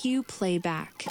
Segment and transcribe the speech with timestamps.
[0.00, 1.04] Cue Playback.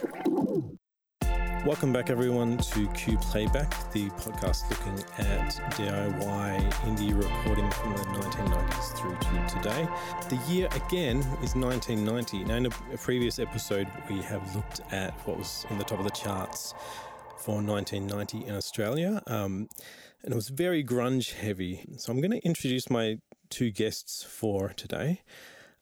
[1.68, 8.02] Welcome back, everyone, to Cue Playback, the podcast looking at DIY indie recording from the
[8.02, 9.88] 1990s through to today.
[10.30, 12.44] The year again is 1990.
[12.46, 16.06] Now, in a previous episode, we have looked at what was in the top of
[16.06, 16.74] the charts
[17.38, 19.70] for 1990 in Australia, um,
[20.24, 21.86] and it was very grunge heavy.
[21.98, 23.20] So, I'm going to introduce my
[23.52, 25.22] two guests for today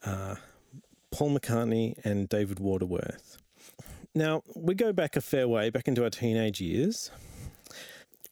[0.04, 0.36] uh,
[1.12, 3.38] Paul McCartney and David Waterworth.
[4.16, 7.12] Now, we go back a fair way, back into our teenage years.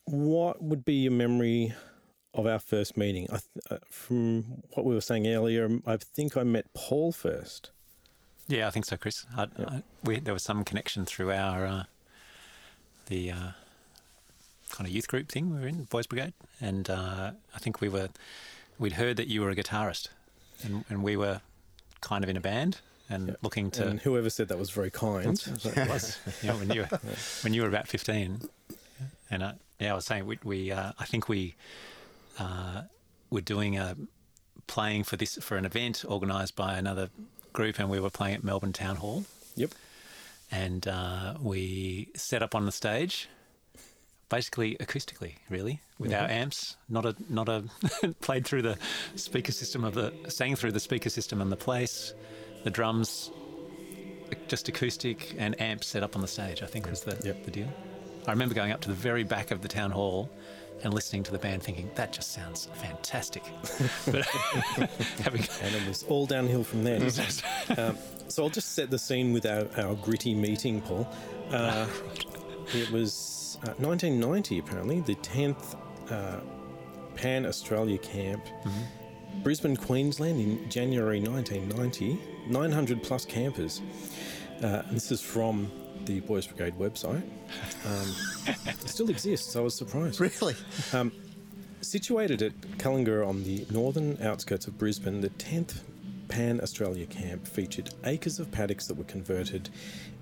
[0.05, 1.73] What would be your memory
[2.33, 3.27] of our first meeting?
[3.31, 7.71] I th- uh, from what we were saying earlier, I think I met Paul first.
[8.47, 9.25] Yeah, I think so, Chris.
[9.35, 11.83] I, I, we, there was some connection through our uh,
[13.07, 13.51] the uh,
[14.69, 17.89] kind of youth group thing we were in, Boys Brigade, and uh, I think we
[17.89, 18.09] were
[18.79, 20.07] we'd heard that you were a guitarist,
[20.63, 21.41] and, and we were
[22.01, 22.79] kind of in a band
[23.09, 23.37] and yep.
[23.41, 23.87] looking to.
[23.87, 25.41] And whoever said that was very kind.
[25.63, 26.17] it was.
[26.43, 26.99] Know, when you were,
[27.41, 28.41] when you were about fifteen,
[29.29, 31.55] and I, yeah, I was saying we, we uh, I think we
[32.39, 32.83] uh,
[33.29, 33.95] were doing a
[34.67, 37.09] playing for this for an event organised by another
[37.53, 39.25] group, and we were playing at Melbourne Town Hall.
[39.55, 39.71] Yep.
[40.51, 43.27] And uh, we set up on the stage,
[44.29, 46.21] basically acoustically, really, with mm-hmm.
[46.21, 47.63] our amps, not a not a
[48.21, 48.77] played through the
[49.15, 52.13] speaker system of the sang through the speaker system in the place
[52.63, 53.31] the drums
[54.47, 57.43] just acoustic and amps set up on the stage, I think was the, yep.
[57.45, 57.69] the deal.
[58.27, 60.29] I remember going up to the very back of the town hall
[60.83, 63.43] and listening to the band thinking, that just sounds fantastic.
[64.11, 64.25] but
[65.23, 65.45] having...
[65.61, 67.01] And it was all downhill from there.
[67.77, 71.07] um, so I'll just set the scene with our, our gritty meeting, Paul.
[71.51, 71.87] Uh,
[72.73, 73.11] it was
[73.55, 75.75] uh, 1990, apparently, the 10th
[76.11, 76.41] uh,
[77.15, 78.45] Pan Australia Camp.
[78.45, 78.97] Mm-hmm
[79.43, 83.81] Brisbane, Queensland in January 1990, 900 plus campers.
[84.61, 85.71] Uh, this is from
[86.05, 87.21] the Boys Brigade website.
[87.85, 88.15] Um,
[88.65, 90.19] it still exists, I was surprised.
[90.19, 90.55] Really?
[90.93, 91.11] Um,
[91.81, 95.81] situated at Kullinga on the northern outskirts of Brisbane, the 10th
[96.27, 99.69] Pan Australia camp featured acres of paddocks that were converted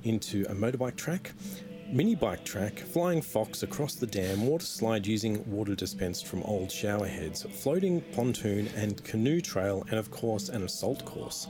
[0.04, 1.32] into a motorbike track,
[1.88, 6.72] mini bike track, flying fox across the dam, water slide using water dispensed from old
[6.72, 11.48] shower heads, floating pontoon and canoe trail, and of course, an assault course.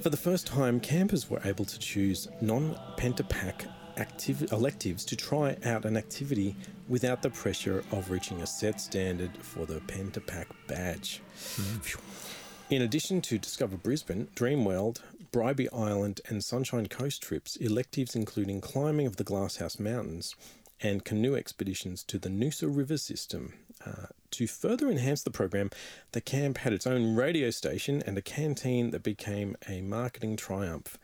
[0.00, 5.56] For the first time, campers were able to choose non pentapack activ- electives to try
[5.64, 6.54] out an activity
[6.88, 11.22] without the pressure of reaching a set standard for the pentapack badge.
[11.56, 12.74] Mm-hmm.
[12.74, 15.00] In addition to Discover Brisbane, Dreamworld,
[15.32, 20.34] Bribie Island and Sunshine Coast trips, electives including climbing of the Glasshouse Mountains
[20.80, 23.54] and canoe expeditions to the Noosa River system.
[23.84, 25.70] Uh, to further enhance the program,
[26.12, 30.98] the camp had its own radio station and a canteen that became a marketing triumph.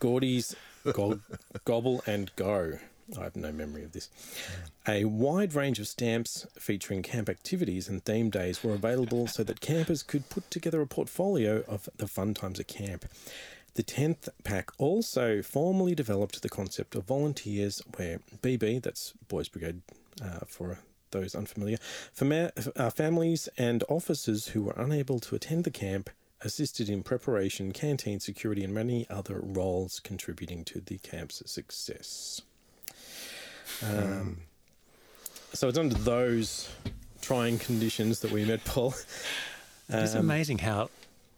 [0.00, 0.56] Gordy's
[0.92, 1.20] go-
[1.64, 2.78] Gobble and Go.
[3.18, 4.08] I have no memory of this.
[4.88, 9.60] A wide range of stamps featuring camp activities and theme days were available so that
[9.60, 13.04] campers could put together a portfolio of the fun times at camp.
[13.74, 19.82] The 10th pack also formally developed the concept of volunteers, where BB, that's Boys Brigade
[20.22, 20.78] uh, for
[21.10, 21.78] those unfamiliar,
[22.20, 27.72] ma- uh, families and officers who were unable to attend the camp assisted in preparation,
[27.72, 32.42] canteen security, and many other roles contributing to the camp's success.
[33.84, 34.38] Um,
[35.52, 36.70] so it's under those
[37.20, 38.94] trying conditions that we met Paul.
[39.90, 40.90] Um, it's amazing how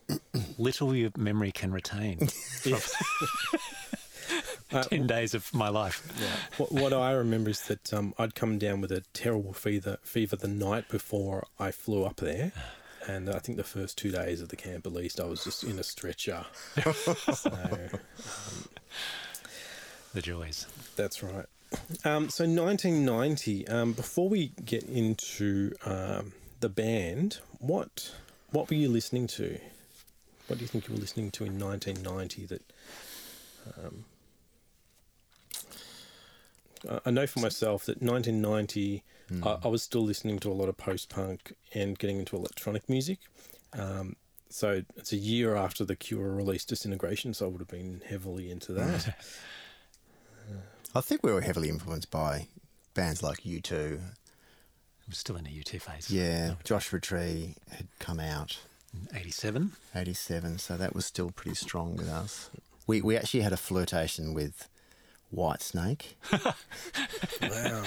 [0.59, 2.29] little your memory can retain.
[4.71, 6.07] Uh, Ten days of my life.
[6.21, 6.27] Yeah.
[6.59, 10.37] What, what I remember is that um, I'd come down with a terrible fever, fever
[10.37, 12.53] the night before I flew up there.
[13.07, 15.65] And I think the first two days of the camp, at least, I was just
[15.65, 16.45] in a stretcher.
[16.93, 17.99] so, um,
[20.13, 20.67] the joys.
[20.97, 21.47] That's right.
[22.05, 23.69] Um, so 1990.
[23.69, 28.15] Um, before we get into um, the band, what
[28.51, 29.59] what were you listening to?
[30.47, 32.73] What do you think you were listening to in 1990 that?
[33.77, 34.05] Um,
[37.05, 39.47] I know for myself that 1990, mm.
[39.47, 42.89] I, I, was still listening to a lot of post punk and getting into electronic
[42.89, 43.19] music.
[43.73, 44.15] Um,
[44.49, 48.51] so it's a year after the Cure released Disintegration, so I would have been heavily
[48.51, 49.17] into that.
[50.99, 52.49] I think we were heavily influenced by
[52.95, 54.01] bands like U2.
[55.07, 56.11] I'm still in a U2 phase.
[56.11, 58.59] Yeah, Joshua Tree had come out
[59.15, 59.71] 87.
[59.95, 62.51] 87, so that was still pretty strong with us.
[62.89, 64.69] We, we actually had a flirtation with
[65.33, 66.15] Whitesnake.
[67.43, 67.85] wow.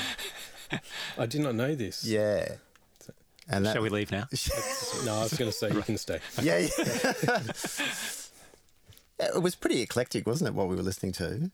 [1.17, 2.05] I did not know this.
[2.05, 2.53] Yeah.
[3.49, 4.29] And that, Shall we leave now?
[5.03, 6.21] no, I was going to say you can stay.
[6.41, 7.39] Yeah, yeah.
[9.35, 10.53] It was pretty eclectic, wasn't it?
[10.53, 11.51] What we were listening to.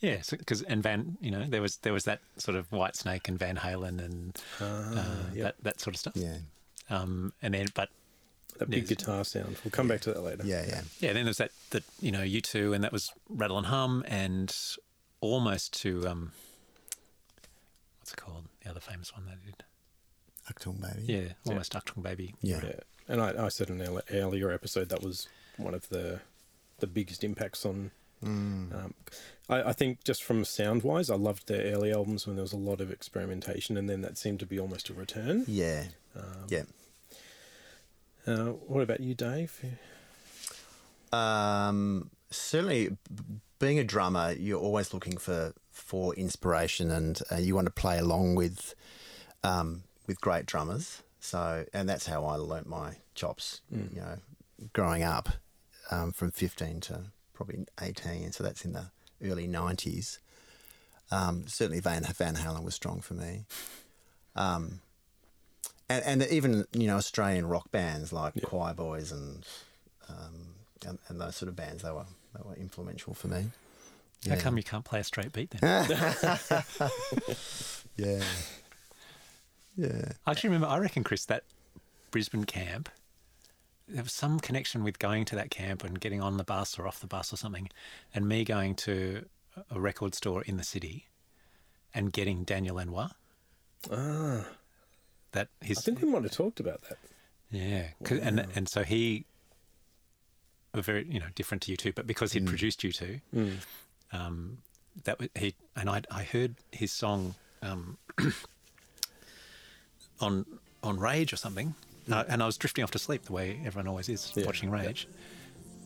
[0.00, 3.38] Yeah, because and Van, you know, there was there was that sort of Whitesnake and
[3.38, 5.04] Van Halen and uh,
[5.34, 5.44] yep.
[5.44, 6.12] that that sort of stuff.
[6.16, 6.36] Yeah,
[6.88, 7.88] Um, and then, but
[8.58, 9.56] That big guitar sound.
[9.64, 10.44] We'll come back to that later.
[10.44, 10.80] yeah, yeah.
[11.00, 14.04] yeah, then there's that that you know U two, and that was Rattle and Hum,
[14.06, 14.54] and
[15.20, 16.32] almost to um,
[17.98, 18.44] what's it called?
[18.62, 19.64] The other famous one they did.
[20.48, 21.12] Achtung Baby.
[21.12, 22.34] Yeah, almost Achtung Baby.
[22.40, 22.60] yeah.
[22.62, 22.72] Yeah.
[23.10, 26.20] And I, I said in an earlier episode that was one of the
[26.78, 27.90] the biggest impacts on.
[28.24, 28.74] Mm.
[28.74, 28.94] Um,
[29.48, 32.52] I, I think just from sound wise, I loved their early albums when there was
[32.52, 35.44] a lot of experimentation, and then that seemed to be almost a return.
[35.46, 35.84] Yeah,
[36.48, 36.64] yeah.
[38.26, 39.64] Uh, what about you, Dave?
[41.12, 42.96] Um, certainly,
[43.58, 47.98] being a drummer, you're always looking for for inspiration, and uh, you want to play
[47.98, 48.74] along with
[49.42, 51.02] um, with great drummers.
[51.20, 53.62] So, and that's how I learnt my chops.
[53.94, 54.18] You know,
[54.72, 55.30] growing up
[55.90, 57.00] um, from 15 to
[57.38, 58.86] probably 18, so that's in the
[59.24, 60.18] early 90s.
[61.12, 63.44] Um, certainly, Van Van Halen was strong for me.
[64.36, 64.80] Um,
[65.88, 69.46] and, and even you know Australian rock bands like Choir Boys and,
[70.08, 70.48] um,
[70.86, 72.04] and and those sort of bands they were
[72.34, 73.46] they were influential for me.
[74.28, 75.86] How come you can't play a straight beat then?
[77.96, 78.22] Yeah,
[79.76, 80.12] yeah.
[80.24, 81.42] I actually remember, I reckon, Chris, that
[82.12, 82.88] Brisbane camp,
[83.88, 86.86] there was some connection with going to that camp and getting on the bus or
[86.86, 87.68] off the bus or something,
[88.14, 89.24] and me going to
[89.70, 91.06] a record store in the city
[91.94, 93.10] and getting Daniel Lanois.
[93.90, 94.46] Ah,
[95.32, 95.78] That his.
[95.78, 96.98] I think we might have talked about that.
[97.50, 99.24] yeah, 'cause- and and so he
[100.74, 103.20] were very you know different to U2, but because he'd produced U2,
[104.12, 104.58] um,
[105.04, 107.96] that he and I I heard his song um,
[110.20, 110.44] on
[110.82, 111.74] on Rage or something,
[112.08, 114.46] and I, and I was drifting off to sleep the way everyone always is Yeah,
[114.46, 115.06] watching Rage.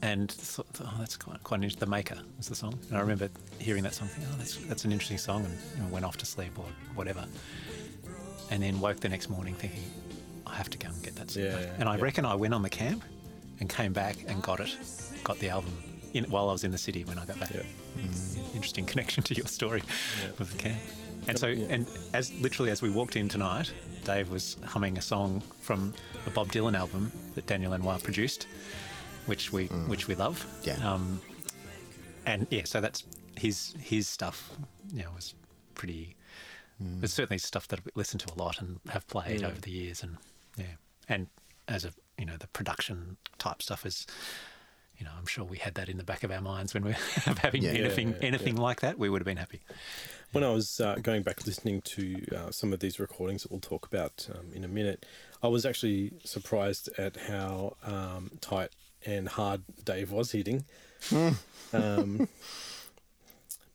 [0.02, 1.80] And thought, oh, that's quite, quite interesting.
[1.80, 3.28] The Maker was the song, and I remember
[3.58, 4.08] hearing that song.
[4.08, 6.66] Thinking, oh, that's that's an interesting song, and you know, went off to sleep or
[6.94, 7.24] whatever.
[8.50, 9.82] And then woke the next morning thinking,
[10.46, 11.34] I have to go and get that.
[11.36, 11.70] Yeah, CD.
[11.78, 12.02] and I yeah.
[12.02, 13.04] reckon I went on the camp
[13.60, 14.76] and came back and got it,
[15.22, 15.72] got the album
[16.14, 17.54] in, while I was in the city when I got back.
[17.54, 17.62] Yeah.
[17.96, 19.82] Mm, interesting connection to your story
[20.38, 20.80] with the camp.
[21.28, 21.66] And so, Yeah.
[21.70, 23.72] and as literally as we walked in tonight,
[24.04, 25.94] Dave was humming a song from
[26.26, 28.46] a Bob Dylan album that Daniel Lanois produced,
[29.26, 30.44] which we which we love.
[30.64, 30.74] Yeah.
[30.88, 31.20] Um,
[32.26, 33.04] and yeah, so that's
[33.36, 34.50] his his stuff.
[34.92, 35.34] You know, was
[35.74, 36.16] pretty.
[37.00, 40.02] It's certainly stuff that I've listened to a lot and have played over the years,
[40.02, 40.16] and
[40.58, 40.64] yeah,
[41.08, 41.28] and
[41.68, 44.06] as a you know the production type stuff is.
[44.98, 46.90] You know, I'm sure we had that in the back of our minds when we
[47.26, 47.70] were having Yeah.
[47.70, 48.98] anything Yeah, yeah, anything like that.
[48.98, 49.60] We would have been happy.
[50.32, 53.60] When I was uh, going back listening to uh, some of these recordings that we'll
[53.60, 55.04] talk about um, in a minute,
[55.42, 58.70] I was actually surprised at how um, tight
[59.04, 60.64] and hard Dave was hitting.
[61.74, 62.28] um,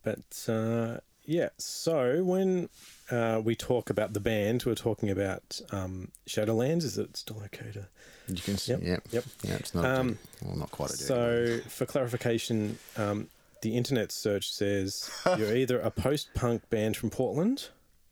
[0.03, 2.69] but uh, yeah, so when
[3.11, 6.83] uh, we talk about the band, we're talking about um, Shadowlands.
[6.83, 7.87] Is it still okay to?
[8.29, 8.71] You can see.
[8.71, 9.03] Yep, Yep.
[9.11, 9.23] yep.
[9.43, 9.85] Yeah, it's not.
[9.85, 10.93] Um, well, not quite a.
[10.93, 13.27] So, for clarification, um,
[13.61, 17.69] the internet search says you're either a post-punk band from Portland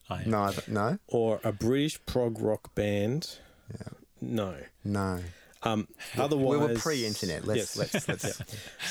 [0.09, 3.37] I, No, no, or a British prog rock band.
[3.73, 3.87] Yeah.
[4.21, 4.55] No.
[4.83, 5.19] no.
[5.63, 7.45] Um, otherwise, We were pre-internet.
[7.47, 7.93] Let's Yes.
[7.93, 8.41] let's let's.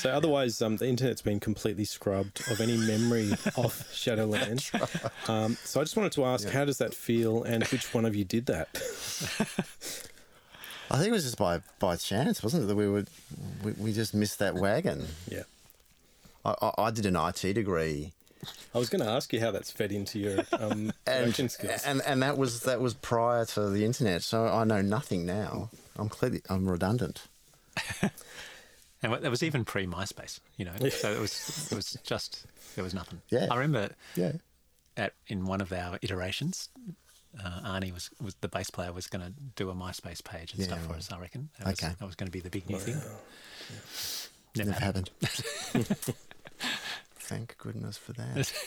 [0.01, 4.73] So otherwise, um, the internet's been completely scrubbed of any memory of Shadowlands.
[5.29, 8.13] Um, so I just wanted to ask, how does that feel, and which one of
[8.13, 8.67] you did that?
[10.91, 12.67] I think it was just by by chance, wasn't it?
[12.67, 13.09] That we would
[13.63, 15.07] we, we just missed that wagon.
[15.29, 15.43] yeah.
[16.45, 18.13] I, I, I did an IT degree,
[18.75, 20.71] I was going to ask you how that's fed into your um,
[21.07, 21.83] and, production skills.
[21.83, 24.21] and and that was that was prior to the internet.
[24.21, 25.71] So I know nothing now.
[25.97, 27.23] I'm clearly I'm redundant.
[29.03, 30.71] And that was even pre MySpace, you know.
[30.89, 33.21] So it was it was just there was nothing.
[33.29, 33.47] Yeah.
[33.51, 34.31] I remember Yeah.
[34.97, 36.69] at in one of our iterations,
[37.43, 40.61] uh, Arnie was, was the bass player was going to do a MySpace page and
[40.61, 40.97] Yeah, stuff for right.
[40.99, 41.11] us.
[41.11, 41.49] I reckon.
[41.59, 41.93] That was, Okay.
[41.99, 42.95] that was going to be the big new thing.
[44.55, 45.09] Never Never happened.
[45.73, 46.15] happened.
[47.25, 48.51] Thank goodness for that.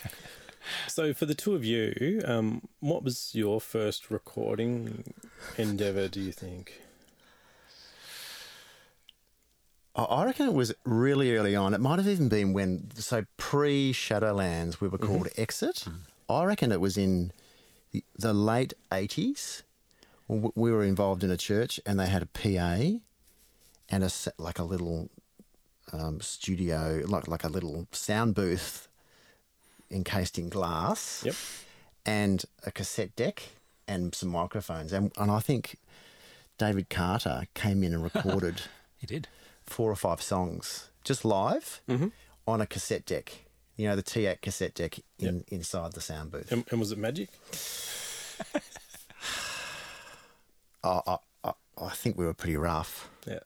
[0.87, 5.15] So, for the two of you, um, what was your first recording
[5.57, 6.09] endeavor?
[6.09, 6.81] Do you think?
[9.95, 11.75] I- reckon it was really early on.
[11.75, 15.87] It might have even been when, so pre Shadowlands, we were called Exit.
[16.29, 17.33] I reckon it was in
[17.93, 19.63] the, the late 80s.
[20.29, 22.99] We were involved in a church and they had a PA
[23.89, 25.09] and a, like a little
[25.93, 28.89] um, studio, like, like a little sound booth
[29.91, 31.35] encased in glass Yep.
[32.05, 33.43] and a cassette deck
[33.87, 34.93] and some microphones.
[34.93, 35.79] And, and I think
[36.59, 38.63] David Carter came in and recorded
[38.99, 39.29] He did.
[39.65, 41.81] four or five songs just live
[42.47, 43.45] on a cassette deck.
[43.77, 46.51] You know, the TEAC cassette deck in, inside the sound booth.
[46.53, 47.29] And, and was it magic?
[50.85, 53.09] I, I, I, I think we were pretty rough.
[53.27, 53.41] Yeah.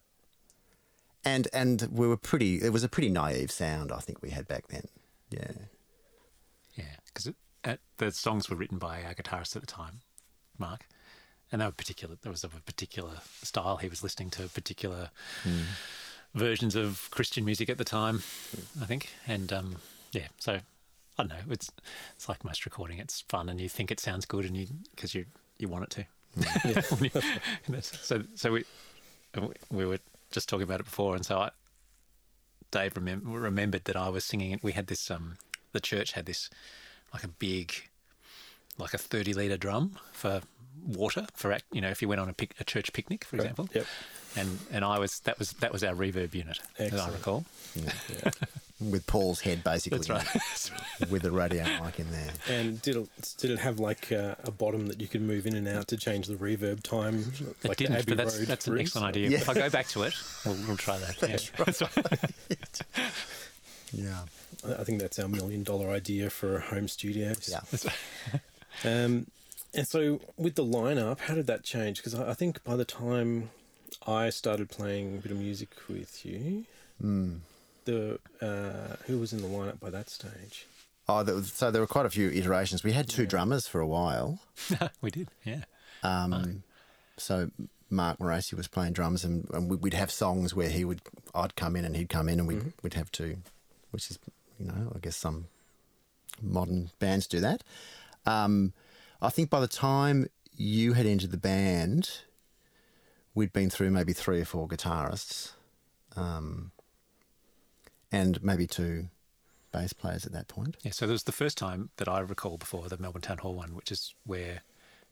[1.25, 2.63] And and we were pretty.
[2.63, 3.93] It was a pretty naive sound.
[3.93, 4.89] I think we had back then.
[5.31, 5.53] Yeah.
[6.75, 7.33] Yeah, because
[7.65, 10.01] uh, the songs were written by our guitarist at the time,
[10.59, 10.87] Mark,
[11.51, 12.17] and they were particular.
[12.21, 13.77] There was of a particular style.
[13.77, 15.11] He was listening to particular
[15.43, 15.61] hmm.
[16.35, 18.23] versions of Christian music at the time,
[18.81, 19.11] I think.
[19.27, 19.77] And um,
[20.13, 20.61] yeah, so I
[21.23, 21.37] don't know.
[21.51, 21.71] It's
[22.17, 22.99] it's like most recording.
[22.99, 25.27] It's fun, and you think it sounds good, and you because you
[25.59, 26.07] you want it to.
[26.41, 26.95] Hmm.
[26.97, 28.65] When you- so so we
[29.71, 29.99] we were
[30.33, 31.51] just talking about it before, and so I,
[32.71, 34.59] Dave remem- remembered that I was singing.
[34.63, 35.37] We had this um
[35.73, 36.51] the church had this
[37.13, 37.73] like a big
[38.79, 40.41] like a 30 litre drum for
[40.85, 43.69] water for you know if you went on a, pic- a church picnic for example
[43.75, 43.87] Yep.
[44.37, 47.13] and and I was that was that was our reverb unit as I Excellent.
[47.15, 47.45] recall
[48.91, 49.99] With Paul's head basically.
[50.01, 52.31] that's right With the radio mic in there.
[52.49, 55.55] And did it did it have like uh, a bottom that you could move in
[55.55, 57.33] and out to change the reverb time?
[57.63, 59.39] it like didn't but that's Road that's an excellent idea Yeah.
[59.39, 62.19] if I go back to it we'll, we'll try that yeah.
[62.19, 62.31] Right.
[63.93, 64.21] Yeah.
[64.67, 67.51] I I think that's our million dollar idea for a home studios.
[67.51, 67.91] Yeah.
[68.85, 69.27] Um,
[69.75, 71.99] and so with the lineup, how did that change?
[71.99, 73.51] Because I, I think by the time
[74.07, 76.65] I started playing a bit of music with you,
[77.01, 77.37] Hmm.
[77.85, 80.67] The uh, who was in the lineup by that stage?
[81.09, 82.85] Oh, there was, so there were quite a few iterations.
[82.85, 84.39] We had two drummers for a while.
[85.01, 85.65] we did yeah
[86.03, 86.63] Um,
[87.17, 87.51] So
[87.91, 91.01] Mark Moracy was playing drums, and, and we- we'd have songs where he would,
[91.35, 93.39] I'd come in and he'd come in, and we'd, we'd have two,
[93.91, 94.19] which is,
[94.59, 95.47] you know, I guess some
[96.41, 97.63] modern bands do that.
[98.27, 98.73] Um,
[99.21, 102.11] I think by the time you had entered the band,
[103.35, 105.53] we'd been through maybe three or four guitarists,
[106.17, 106.72] um,
[108.13, 109.09] and maybe two
[109.73, 110.77] bass players at that point.
[110.83, 113.55] Yeah, so there was the first time that I recall before the Melbourne Town Hall
[113.55, 114.61] one, which is where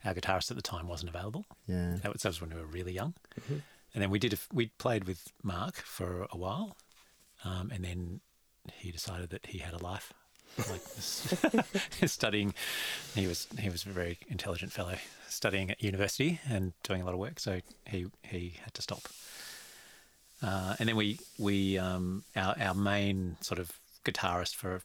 [0.05, 1.45] our guitarist at the time wasn't available.
[1.67, 1.97] Yeah.
[2.03, 3.15] That was, that was when we were really young.
[3.93, 6.77] And then we did a, we played with Mark for a while,
[7.43, 8.21] um, and then
[8.73, 10.13] he decided that he had a life,
[10.69, 10.81] like
[12.07, 12.53] studying.
[13.15, 14.95] He was he was a very intelligent fellow,
[15.27, 17.39] studying at university and doing a lot of work.
[17.39, 19.01] So he he had to stop.
[20.41, 24.81] Uh, and then we we um, our our main sort of guitarist for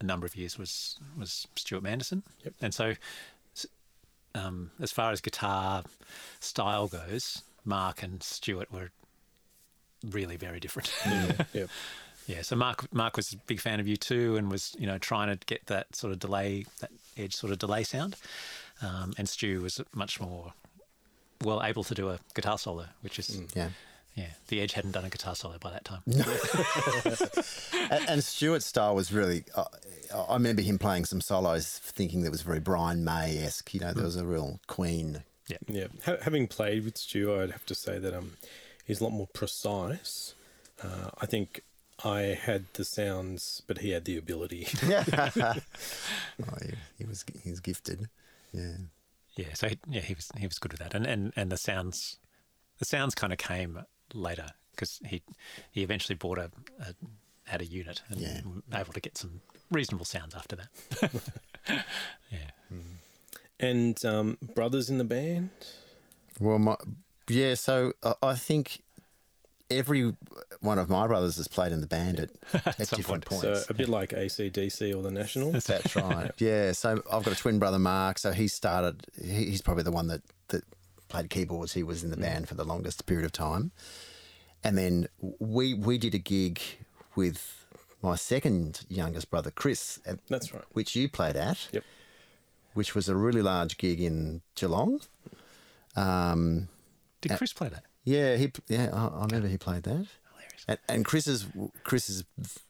[0.00, 2.22] a number of years was was Stuart Manderson.
[2.44, 2.54] Yep.
[2.62, 2.94] And so
[4.34, 5.82] um, as far as guitar
[6.40, 8.90] style goes, Mark and Stuart were
[10.10, 10.92] really very different.
[11.04, 11.66] Yeah, yeah.
[12.26, 12.42] yeah.
[12.42, 15.44] So Mark Mark was a big fan of U2, and was you know trying to
[15.46, 18.16] get that sort of delay, that edge sort of delay sound.
[18.82, 20.52] Um, and Stu was much more
[21.42, 23.70] well able to do a guitar solo, which is Yeah.
[24.16, 24.28] Yeah.
[24.48, 26.00] The Edge hadn't done a guitar solo by that time.
[27.90, 29.44] and, and Stuart's style was really.
[29.54, 29.64] Uh,
[30.14, 33.74] I remember him playing some solos, thinking that was very Brian May esque.
[33.74, 35.22] You know, there was a real Queen.
[35.48, 35.58] Yeah.
[35.68, 38.32] Yeah, ha- having played with Stu, I'd have to say that um,
[38.84, 40.34] he's a lot more precise.
[40.82, 41.60] Uh, I think
[42.02, 44.66] I had the sounds, but he had the ability.
[44.84, 45.54] oh,
[46.62, 48.08] he, he was he was gifted.
[48.52, 48.76] Yeah.
[49.36, 51.58] Yeah, so he, yeah, he was he was good with that, and and and the
[51.58, 52.16] sounds,
[52.78, 55.22] the sounds kind of came later because he
[55.70, 56.94] he eventually bought a, a
[57.50, 58.40] had a unit and Yeah.
[58.44, 61.10] was able to get some reasonable sounds after that.
[62.30, 62.50] yeah,
[63.60, 65.50] and um, brothers in the band.
[66.40, 66.76] Well, my
[67.28, 67.54] yeah.
[67.54, 68.82] So I, I think
[69.70, 70.14] every
[70.60, 72.30] one of my brothers has played in the band at,
[72.66, 73.42] at different point.
[73.42, 73.42] points.
[73.42, 75.52] So a bit like ACDC or the National.
[75.52, 76.30] That's right.
[76.38, 76.72] Yeah.
[76.72, 78.18] So I've got a twin brother, Mark.
[78.18, 79.06] So he started.
[79.20, 80.64] He, he's probably the one that that
[81.08, 81.74] played keyboards.
[81.74, 83.72] He was in the band for the longest period of time,
[84.62, 85.08] and then
[85.38, 86.60] we we did a gig
[87.14, 87.66] with
[88.02, 90.00] my second youngest brother, Chris.
[90.06, 90.64] At, That's right.
[90.72, 91.68] Which you played at.
[91.72, 91.84] Yep.
[92.74, 95.00] Which was a really large gig in Geelong.
[95.96, 96.68] Um,
[97.22, 97.84] did Chris play that?
[98.04, 99.92] yeah, he yeah, I, I remember he played that.
[99.92, 100.64] Hilarious.
[100.68, 101.46] And, and Chris is
[101.84, 102.24] Chris is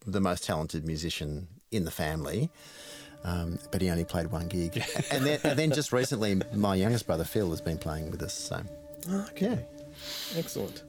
[0.06, 2.50] the most talented musician in the family,
[3.26, 4.82] um, but he only played one gig.
[5.10, 8.32] and then and then just recently, my youngest brother Phil has been playing with us.
[8.32, 8.62] So
[9.30, 9.66] Okay.
[10.36, 10.82] Excellent.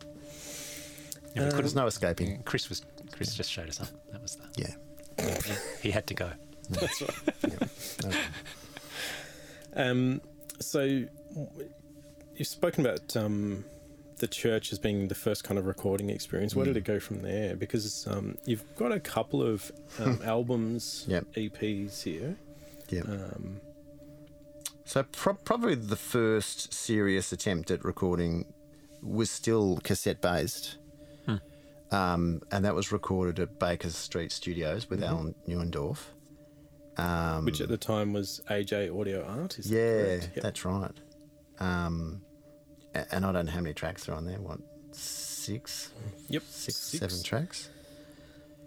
[1.36, 2.42] Yeah, we couldn't- there's no escaping.
[2.44, 3.90] Chris was Chris just showed us up.
[4.12, 5.42] That was the Yeah,
[5.82, 6.30] he had to go.
[6.70, 7.70] That's right.
[8.04, 8.12] No.
[9.74, 10.22] Um,
[10.60, 13.64] so you've spoken about um,
[14.18, 16.56] the church as being the first kind of recording experience.
[16.56, 17.56] Where did it go from there?
[17.56, 21.26] Because um, you've got a couple of um, albums, Yep.
[21.36, 22.36] EPs here.
[22.90, 23.02] yeah.
[23.02, 23.62] Um,
[24.86, 28.46] So pro- probably the first serious attempt at recording
[29.04, 30.78] was still cassette based.
[31.90, 36.00] Um, and that was recorded at Baker Street Studios with Alan Neuendorf.
[36.98, 39.58] Um, Which at the time was AJ Audio Art.
[39.58, 40.30] Is that yeah, correct?
[40.36, 40.44] Yep.
[40.44, 40.92] that's right.
[41.62, 42.27] Um, a-
[43.12, 44.38] and I don't know how many tracks are on there.
[44.40, 44.60] What,
[44.92, 45.92] six,
[46.30, 46.44] Yep.
[46.50, 47.00] six, Six.
[47.00, 47.70] seven tracks?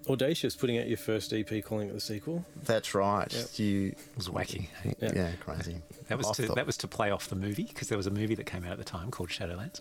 [0.08, 2.44] Audacious putting out your first EP, calling it the sequel.
[2.64, 3.32] That's right.
[3.32, 3.46] Yep.
[3.58, 4.68] You, It was wacky.
[5.00, 5.12] yeah.
[5.14, 5.30] Yeah.
[5.40, 5.76] crazy.
[6.08, 8.06] That was I to, thought- that was to play off the movie because there was
[8.06, 9.80] a movie that came out at the time called Shadowlands,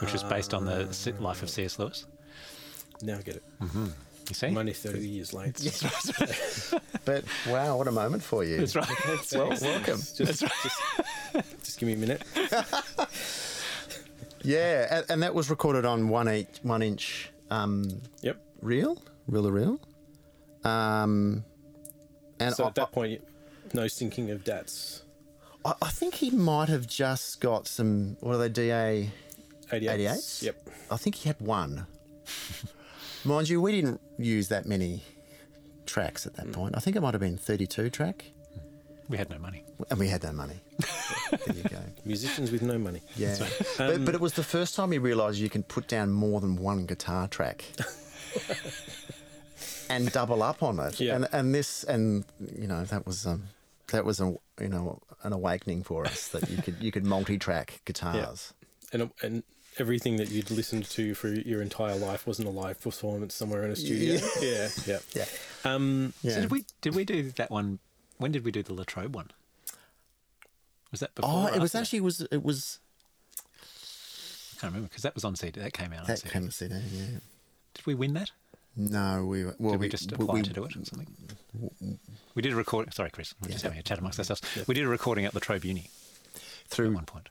[0.00, 0.92] which was based on the ah.
[0.92, 1.78] si- life of C.S.
[1.78, 2.04] Lewis.
[3.00, 3.44] Now I get it.
[3.62, 3.86] Mm-hmm.
[4.28, 5.56] You see, I'm only 30 years late.
[7.04, 8.58] But wow, what a moment for you.
[8.58, 8.86] that's right.
[9.34, 9.96] Well, welcome.
[9.96, 10.42] Just, just,
[11.64, 12.22] just give me a minute.
[14.48, 18.40] Yeah, and, and that was recorded on one inch, one inch um, Yep.
[18.62, 19.80] reel, reel to reel.
[20.64, 21.44] Um,
[22.40, 23.20] and So I, at that point,
[23.74, 25.02] no syncing of DATs.
[25.64, 28.16] I, I think he might have just got some.
[28.20, 28.48] What are they?
[28.48, 29.10] DA
[29.70, 30.00] 88.
[30.00, 30.42] 88s?
[30.42, 30.68] Yep.
[30.90, 31.86] I think he had one.
[33.24, 35.02] Mind you, we didn't use that many
[35.84, 36.52] tracks at that Mm.
[36.54, 36.74] point.
[36.76, 38.24] I think it might have been 32 track,
[39.08, 39.64] We had no money.
[39.90, 40.60] and we had no money.
[41.30, 41.78] there you go.
[42.04, 43.00] Musicians with no money.
[43.16, 43.36] Yeah.
[43.78, 46.56] but, but it was the first time you realised you can put down more than
[46.56, 47.64] one guitar track.
[49.90, 51.00] and double up on it.
[51.00, 51.16] Yeah.
[51.16, 52.24] And and this and
[52.56, 53.44] you know, that was um
[53.88, 57.80] that was a you know an awakening for us that you could you could multi-track
[57.84, 58.52] guitars.
[58.92, 59.00] yeah.
[59.00, 59.42] And, and
[59.78, 63.70] everything that you'd listened to for your entire life wasn't a live performance somewhere in
[63.70, 64.18] a studio.
[64.40, 64.68] Yeah.
[64.86, 64.98] Yeah.
[65.14, 65.24] Yeah.
[65.64, 66.34] Um, Yeah.
[66.34, 67.78] So did we did we do that one?
[68.18, 69.30] When did we do the La Trobe one?
[70.90, 71.30] Was that before?
[71.50, 72.78] Oh, it was actually was it was
[74.56, 75.60] I can't remember because that was on CD.
[75.60, 76.30] That came out on that CD.
[76.32, 77.04] came to CD, yeah.
[77.74, 78.30] Did we win that?
[78.76, 80.84] No, we were- well Did we, we just we- apply we- to do it or
[80.84, 81.98] something?
[82.34, 82.92] We did a recording.
[82.92, 83.34] Sorry, Chris.
[83.42, 84.42] We're just having a chat amongst ourselves.
[84.68, 85.90] We did a recording at La Trobe Uni
[86.34, 87.28] at through one point.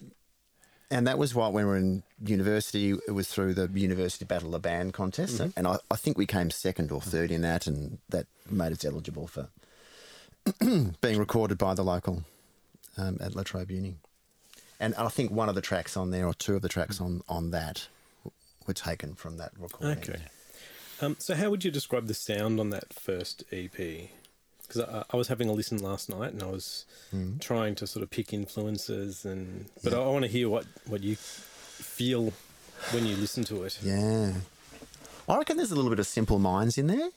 [0.91, 2.91] and that was when we were in university.
[3.07, 5.49] It was through the University Battle of the Band contest, Mm-hmm.
[5.57, 8.83] and I, I think we came second or third in that, and that made us
[8.85, 9.49] eligible for
[11.01, 12.23] being recorded by the local
[12.97, 13.95] um, at La Trobe Uni.
[14.79, 17.21] And I think one of the tracks on there, or two of the tracks on
[17.27, 17.87] on that,
[18.67, 19.97] were taken from that recording.
[19.97, 20.21] Okay.
[21.01, 23.71] Um, so, how would you describe the sound on that first EP?
[23.71, 26.85] Because I, I was having a listen last night, and I was
[27.39, 31.15] trying to sort of pick influences, and but I, want to hear what what you
[31.15, 32.33] feel
[32.91, 33.79] when you listen to it.
[33.81, 34.33] Yeah.
[35.29, 37.09] I reckon there's a little bit of Simple Minds in there.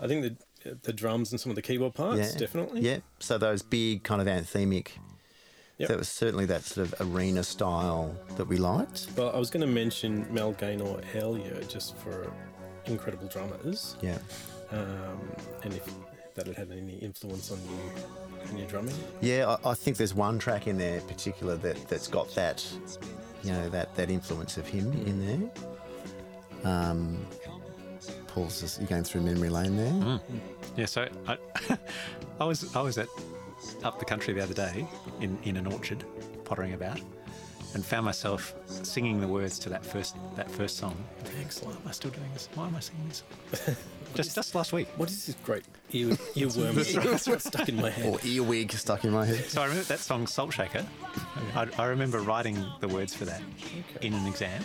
[0.00, 0.36] I think the
[0.82, 2.80] the drums and some of the keyboard parts, yeah, definitely.
[2.82, 2.98] Yeah.
[3.18, 4.88] So those big kind of anthemic.
[5.78, 5.88] Yep.
[5.88, 9.06] That was certainly that sort of arena style that we liked.
[9.16, 12.30] Well, I was going to mention Mel Gaynor earlier, just for
[12.84, 14.18] incredible drummers, Yeah.
[14.72, 15.18] um,
[15.62, 15.88] and if
[16.34, 18.94] that had had any influence on you in your drumming.
[19.22, 22.62] Yeah, I, I think there's one track in there in particular that, that's got that,
[23.42, 25.50] you know, that, that influence of him in
[26.62, 26.70] there.
[26.70, 27.26] Um,
[28.34, 29.90] Paul's just, you're going through memory lane there.
[29.92, 30.20] Mm.
[30.76, 31.36] Yeah, so I,
[32.40, 33.08] I was I was at
[33.82, 34.86] up the country the other day
[35.20, 36.04] in, in an orchard,
[36.44, 37.00] pottering about,
[37.74, 40.96] and found myself singing the words to that first that first song.
[41.40, 41.74] Excellent.
[41.76, 42.48] Why am I still doing this?
[42.54, 43.22] Why am I singing this?
[44.14, 44.86] just just last week.
[44.96, 48.06] What is this great ear, earworm stuck in my head?
[48.14, 49.44] Or earwig stuck in my head.
[49.46, 50.86] So I remember that song Salt Shaker.
[51.56, 53.42] I, I remember writing the words for that
[54.02, 54.64] in an exam.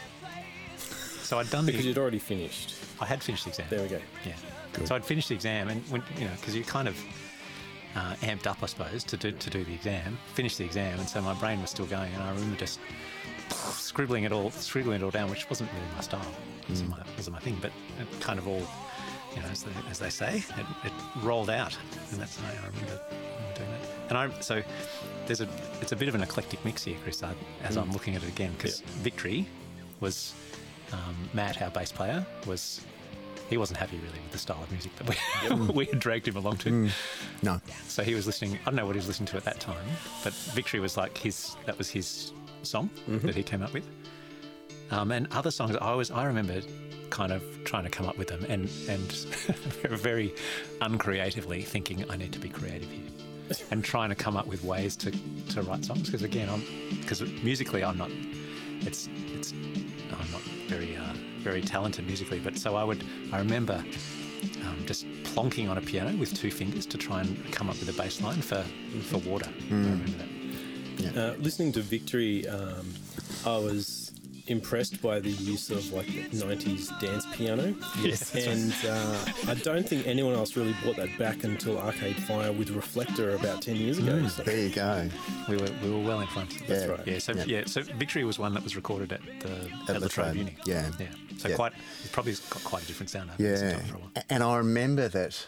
[1.24, 1.88] So I'd done Because the.
[1.88, 2.76] you'd already finished.
[3.00, 3.68] I had finished the exam.
[3.70, 4.00] There we go.
[4.26, 4.36] Yeah.
[4.86, 6.98] So I'd finished the exam, and when you know, because you kind of
[7.96, 10.18] uh, amped up, I suppose, to do to do the exam.
[10.34, 12.80] Finished the exam, and so my brain was still going, and I remember just
[13.52, 16.22] scribbling it all, scribbling it all down, which wasn't really my style.
[16.64, 16.98] It wasn't, mm.
[16.98, 18.64] my, wasn't my thing, but it kind of all,
[19.36, 21.78] you know, as they, as they say, it, it rolled out,
[22.12, 24.10] and that's how I remember, remember doing that.
[24.10, 24.62] And I so
[25.26, 25.48] there's a
[25.82, 27.24] it's a bit of an eclectic mix here, Chris.
[27.24, 27.82] I, as mm.
[27.82, 29.48] I'm looking at it again, because Victory
[30.02, 30.34] was
[30.92, 32.82] um, Matt, our bass player, was
[33.50, 36.36] he wasn't happy really with the style of music that we, we had dragged him
[36.36, 36.90] along to.
[37.44, 37.62] No.
[37.88, 38.58] So he was listening.
[38.62, 39.86] I don't know what he was listening to at that time,
[40.24, 41.56] but Victory was like his.
[41.66, 43.86] That was his song that he came up with.
[44.92, 46.12] Um, and other songs, I was.
[46.12, 46.62] I remember
[47.10, 49.12] kind of trying to come up with them, and and
[49.92, 50.34] very
[50.82, 54.96] uncreatively thinking I need to be creative here, and trying to come up with ways
[54.98, 56.04] to to write songs.
[56.04, 56.64] Because again, I'm
[57.00, 58.10] because musically I'm not.
[58.82, 60.42] It's it's I'm not
[61.46, 63.02] very talented musically, but so I would.
[63.32, 63.78] I remember
[64.66, 67.88] um, just plonking on a piano with two fingers to try and come up with
[67.88, 68.64] a bass line for,
[69.10, 69.50] for water.
[69.70, 70.12] I remember
[71.04, 71.18] that.
[71.18, 72.86] Uh, listening to Victory, um,
[73.46, 73.95] I was
[74.48, 77.76] impressed by the use of like the 90s dance piano.
[78.02, 82.16] Yes, that's and uh, I don't think anyone else really brought that back until Arcade
[82.24, 84.28] Fire with Reflector about 10 years ago.
[84.28, 85.10] So- There you go.
[85.50, 86.56] We were we were well in front.
[86.68, 87.06] That's right.
[87.08, 87.20] Yeah.
[87.20, 87.44] So Yeah.
[87.46, 87.64] yeah.
[87.66, 90.36] So Victory was one that was recorded at the At at, La La Trobe Trobe,
[90.36, 90.58] Uni.
[90.66, 90.92] yeah.
[91.00, 91.08] Yeah.
[91.38, 91.56] So Yeah.
[91.56, 93.32] quite it probably got quite a different sound.
[93.32, 94.12] I've listened to Yeah, for a while.
[94.30, 95.48] And I remember that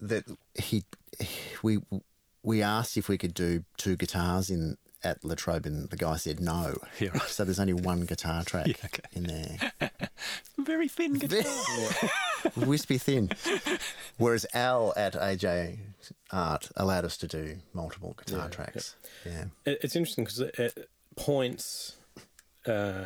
[0.00, 0.84] that he
[1.62, 1.78] we
[2.42, 6.16] we asked if we could do two guitars in at La Trobe, and the guy
[6.16, 6.76] said no.
[7.00, 7.22] Yeah, right.
[7.22, 9.02] So there's only one guitar track Yeah, okay.
[9.12, 9.72] in there,
[10.58, 11.44] Very thin guitar.
[12.56, 13.30] wispy thin.
[14.16, 15.78] Whereas Al at AJ
[16.32, 18.96] Art allowed us to do multiple guitar Yeah, tracks.
[19.24, 20.74] Yeah, It- It's interesting because at
[21.16, 21.96] points,
[22.66, 23.04] uh,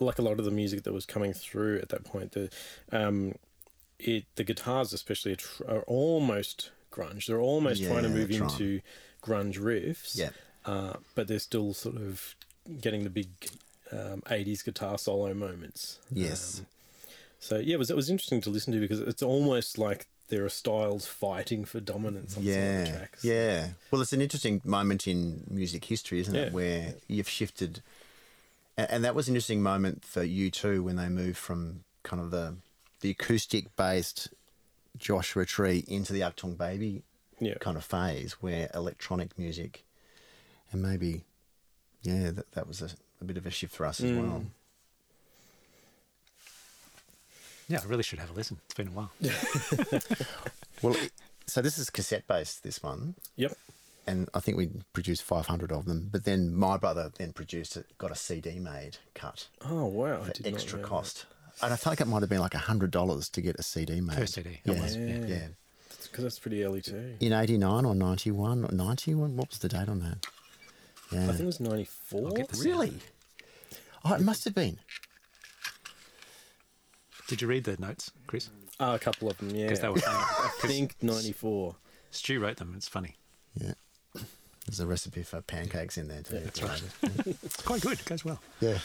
[0.00, 2.50] like a lot of the music that was coming through at that point, the
[2.92, 3.34] um,
[3.98, 7.26] it the guitars especially are, tr- are almost grunge.
[7.26, 8.42] They're almost trying to move trying.
[8.50, 8.80] into
[9.22, 10.16] grunge riffs.
[10.18, 10.30] Yeah.
[10.66, 12.34] Uh, but they're still sort of
[12.80, 13.28] getting the big
[13.92, 15.98] um, '80s guitar solo moments.
[16.10, 16.60] Yes.
[16.60, 16.66] Um,
[17.38, 20.42] so yeah, it was it was interesting to listen to because it's almost like there
[20.44, 23.24] are styles fighting for dominance on some of the yeah, tracks.
[23.24, 23.68] yeah.
[23.90, 26.42] Well, it's an interesting moment in music history, isn't Yeah.
[26.44, 27.82] it, where you've shifted,
[28.78, 32.22] and, and that was an interesting moment for you too when they moved from kind
[32.22, 32.54] of the
[33.00, 34.28] the acoustic based
[34.96, 37.02] Joshua Tree into the Achtung Baby
[37.38, 37.54] Yeah.
[37.60, 39.83] kind of phase, where electronic music,
[40.74, 41.22] and maybe,
[42.02, 44.22] yeah, that, that was a, a bit of a shift for us as Mm.
[44.28, 44.44] well.
[47.68, 48.58] Yeah, I really should have a listen.
[48.66, 49.10] It's been a while.
[50.82, 50.96] Well,
[51.46, 52.62] so this is cassette based.
[52.62, 53.14] This one.
[53.36, 53.52] Yep.
[54.06, 56.08] and I think we produced 500 of them.
[56.12, 60.20] But then my brother then produced it, got a CD made, cut Oh wow!
[60.20, 60.88] I for did not extra know that.
[60.88, 61.24] cost.
[61.62, 64.16] And I feel like it might have been like $100 to get a CD made.
[64.16, 65.06] Per CD, Yeah, almost, yeah.
[65.06, 65.26] yeah.
[65.26, 65.46] yeah.
[66.02, 67.14] because that's pretty early too.
[67.20, 69.36] In 89 or 91 or 91?
[69.36, 70.26] What was the date on that?
[71.14, 71.24] Yeah.
[71.24, 72.30] I think it was ninety four.
[72.58, 72.94] really?
[74.04, 74.78] Oh, it must have been.
[77.26, 78.50] Did you read the notes, Chris?
[78.78, 79.64] Ah, a couple of them, yeah.
[79.64, 80.16] Because they were funny.
[80.62, 81.76] I think ninety four.
[82.10, 82.74] Stu wrote them.
[82.76, 83.16] It's funny.
[83.60, 83.72] Yeah.
[84.66, 86.40] There's a recipe for pancakes in there too.
[86.40, 86.82] that's right.
[87.42, 87.98] It's quite good.
[88.00, 88.40] It goes well.
[88.60, 88.78] Yeah.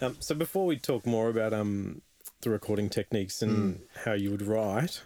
[0.00, 2.00] Um, so before we talk more about um,
[2.40, 5.02] the recording techniques and how you would write,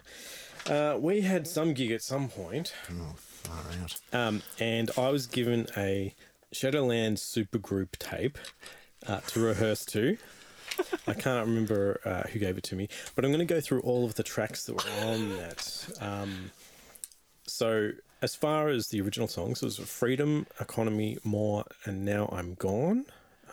[0.67, 3.95] uh, we had some gig at some point, Oh, far out.
[4.13, 6.15] um, and I was given a
[6.51, 8.37] Shadowland supergroup tape
[9.05, 10.17] uh, to rehearse to.
[11.07, 13.81] I can't remember uh, who gave it to me, but I'm going to go through
[13.81, 15.87] all of the tracks that were on that.
[15.99, 16.51] Um,
[17.47, 22.53] so, as far as the original songs, it was Freedom, Economy, More, and Now I'm
[22.55, 23.05] Gone.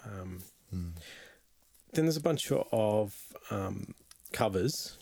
[0.04, 3.14] Um, Then there's a bunch of
[3.50, 3.94] um,
[4.32, 4.98] covers.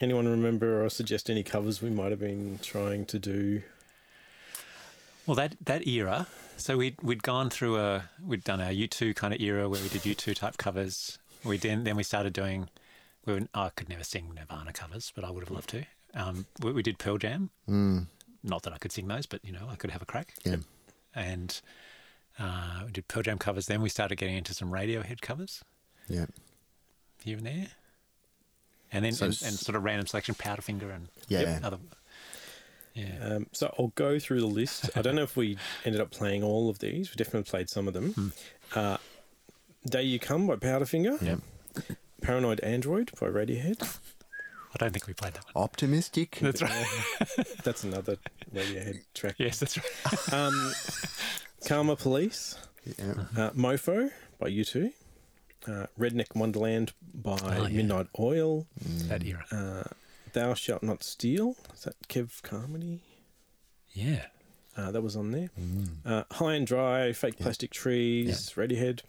[0.00, 3.62] Anyone remember or suggest any covers we might have been trying to do?
[5.26, 6.26] Well, that that era.
[6.62, 9.82] So we'd we'd gone through a we'd done our U two kind of era where
[9.82, 11.18] we did U two type covers.
[11.44, 12.68] We then then we started doing.
[13.26, 15.84] We were, I could never sing Nirvana covers, but I would have loved to.
[16.14, 17.50] Um, we, we did Pearl Jam.
[17.68, 18.06] Mm.
[18.44, 20.34] Not that I could sing those, but you know I could have a crack.
[20.44, 20.56] Yeah.
[21.16, 21.60] And
[22.38, 23.66] uh, we did Pearl Jam covers.
[23.66, 25.64] Then we started getting into some Radiohead covers
[26.08, 26.26] Yeah.
[27.24, 27.66] here and there.
[28.92, 31.58] And then So and, and sort of random selection, Powderfinger and Yeah.
[31.64, 31.78] other.
[32.94, 33.06] Yeah.
[33.22, 34.90] Um, so I'll go through the list.
[34.96, 37.10] I don't know if we ended up playing all of these.
[37.10, 38.32] We definitely played some of them.
[38.74, 38.98] Uh,
[39.88, 41.20] Day You Come by Powderfinger.
[41.22, 41.40] Yep.
[42.20, 43.98] Paranoid Android by Radiohead.
[44.74, 45.64] I don't think we played that one.
[45.64, 46.38] Optimistic.
[46.40, 46.86] That's right.
[47.64, 48.16] That's another
[48.54, 49.34] Radiohead track.
[49.38, 50.32] Yes, that's right.
[50.32, 50.72] Um,
[51.66, 52.56] Karma Police.
[52.98, 53.12] Yeah.
[53.36, 54.92] Uh, Mofo by U2.
[55.66, 57.76] Uh, Redneck Wonderland by Oh, yeah.
[57.76, 58.66] Midnight Oil.
[59.08, 59.44] that era.
[59.52, 59.84] Uh,
[60.32, 61.56] Thou Shalt Not Steal.
[61.74, 63.00] Is that Kev Carmody?
[63.92, 64.26] Yeah.
[64.76, 65.50] Uh, that was on there.
[66.06, 69.00] Uh, High and Dry, Fake Plastic Trees, Radiohead.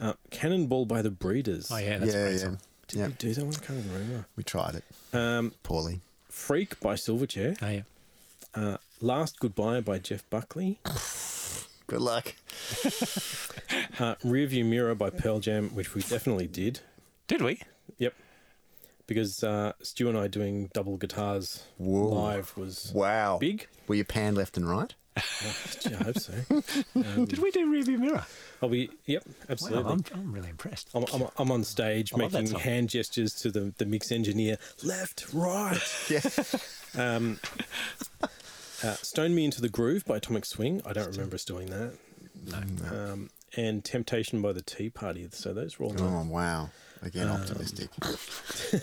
[0.00, 1.70] Uh, Cannonball by the Breeders.
[1.70, 2.38] Oh yeah, that's a yeah, great yeah.
[2.38, 2.58] song.
[2.88, 3.06] Did yeah.
[3.08, 3.54] we do that one?
[3.54, 4.26] I can't remember.
[4.36, 6.00] We tried it Um, poorly.
[6.30, 7.58] Freak by Silverchair.
[7.62, 7.82] Oh yeah.
[8.54, 10.78] Uh, Last Goodbye by Jeff Buckley.
[11.86, 12.34] Good luck.
[13.98, 16.80] Uh, Rearview Mirror by Pearl Jam, which we definitely did.
[17.28, 17.60] Did we?
[17.98, 18.14] Yep.
[19.10, 22.06] Because uh, Stu and I doing double guitars Whoa.
[22.10, 23.38] live was Wow.
[23.40, 23.66] big.
[23.88, 24.94] Were you panned left and right?
[25.80, 26.32] Gee, I hope so.
[27.24, 28.24] Did we do Rearview Mirror?
[28.62, 29.92] I'll be, yep, Wow, absolutely.
[29.92, 30.90] I'm, I'm really impressed.
[30.94, 35.26] I'm, I'm, I'm on stage I making hand gestures to the, the mix engineer, left,
[35.32, 35.80] right.
[36.08, 36.20] Yeah.
[36.96, 37.40] Um,
[38.84, 40.82] uh, Stone Me Into the Groove by Atomic Swing.
[40.86, 41.94] I don't remember us doing that.
[42.46, 43.12] No.
[43.12, 45.26] Um, and Temptation by the Tea Party.
[45.32, 45.94] So those were all.
[46.00, 46.70] oh wow.
[47.02, 47.88] Again, optimistic.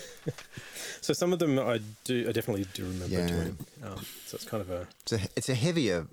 [1.00, 3.28] So some of them I do, I definitely do remember Yeah.
[3.28, 3.58] doing.
[3.84, 6.08] Um, so it's kind of a It's a it's a heavier.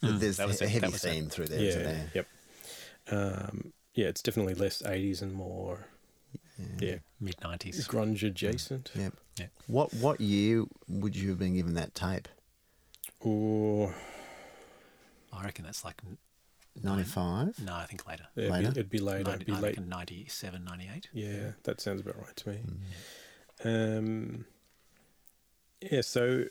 [0.00, 1.10] there's that was a it, heavy that was it.
[1.10, 2.10] theme through there, yeah, not there?
[2.14, 2.26] yep.
[3.10, 5.86] Um, yeah, it's definitely less '80s and more
[6.78, 7.88] yeah Mid nineties.
[7.88, 8.92] grunge adjacent.
[8.94, 9.08] Yeah.
[9.40, 9.46] Yeah.
[9.66, 12.28] What what year would you have been given that tape?
[13.20, 13.92] Or
[15.32, 15.96] I reckon that's like
[16.76, 17.58] n- Ninety five.
[17.64, 18.26] no, I think later.
[18.34, 18.62] yeah, it'd, Later?
[18.72, 19.24] be, it'd be later.
[19.24, 19.68] 90, It'd be I late.
[19.68, 21.08] reckon 97, 98.
[21.12, 22.58] Yeah, that sounds about right to me.
[23.64, 23.98] Mm.
[23.98, 24.44] Um,
[25.80, 26.44] yeah, so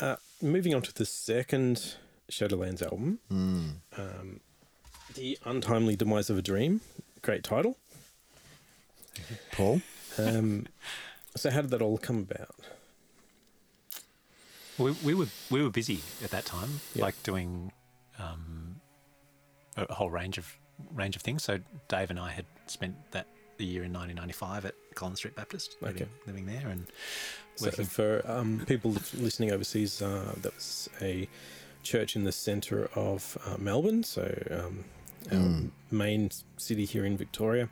[0.00, 1.96] uh, moving on to the second
[2.30, 3.70] Shadowlands album, Mm.
[3.96, 4.40] um,
[5.14, 6.80] The Untimely Demise of a Dream.
[7.22, 7.76] Great title.
[9.52, 9.80] Paul.
[10.18, 10.66] Um,
[11.36, 12.54] so, how did that all come about?
[14.78, 17.02] We, we were we were busy at that time, Yeah.
[17.02, 17.72] like doing
[18.18, 18.67] um,
[19.78, 20.46] a a whole range of
[20.94, 21.42] range of things.
[21.44, 23.26] So Dave and I had spent that
[23.58, 26.10] the year in 1995 at Collins Street Baptist, living, Okay.
[26.26, 26.86] living there, and
[27.56, 31.28] So, for um, people listening overseas, uh, that was a
[31.82, 34.84] church in the centre of uh, Melbourne, so um,
[35.32, 35.70] our Mm.
[35.90, 37.68] main city here in Victoria.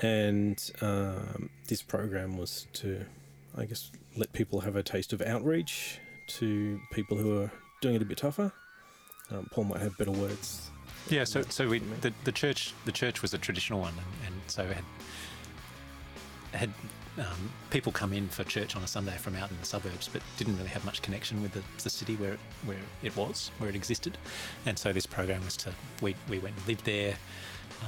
[0.00, 3.04] And um, this program was to,
[3.56, 5.98] I guess, let people have a taste of outreach
[6.38, 7.50] to people who are
[7.82, 8.52] doing it a bit tougher.
[9.30, 10.70] Um, Paul might have better words.
[11.08, 14.50] Yeah, so so we the, the church the church was a traditional one, and, and
[14.50, 14.84] so had
[16.52, 16.70] had
[17.18, 20.22] um, people come in for church on a Sunday from out in the suburbs, but
[20.36, 23.68] didn't really have much connection with the, the city where it, where it was, where
[23.68, 24.16] it existed,
[24.66, 27.16] and so this program was to we we went and lived there.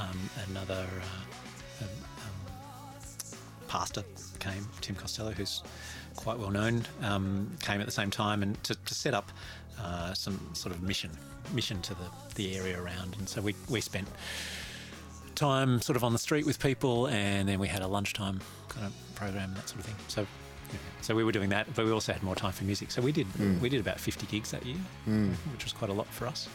[0.01, 4.03] Um, another uh, um, um, pastor
[4.39, 5.63] came, Tim Costello, who's
[6.17, 9.31] quite well known, um, came at the same time, and to, to set up
[9.81, 11.11] uh, some sort of mission
[11.53, 12.05] mission to the,
[12.37, 13.17] the area around.
[13.19, 14.09] And so we, we spent
[15.35, 18.87] time sort of on the street with people, and then we had a lunchtime kind
[18.87, 19.97] of program and that sort of thing.
[20.09, 20.27] So
[21.03, 22.91] so we were doing that, but we also had more time for music.
[22.91, 23.27] So we did
[23.61, 24.77] we did about 50 gigs that year,
[25.53, 26.49] which was quite a lot for us,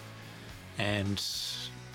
[0.77, 1.21] and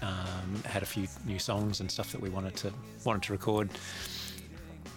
[0.03, 2.73] um, had a few new songs and stuff that we wanted to
[3.05, 3.71] wanted to record.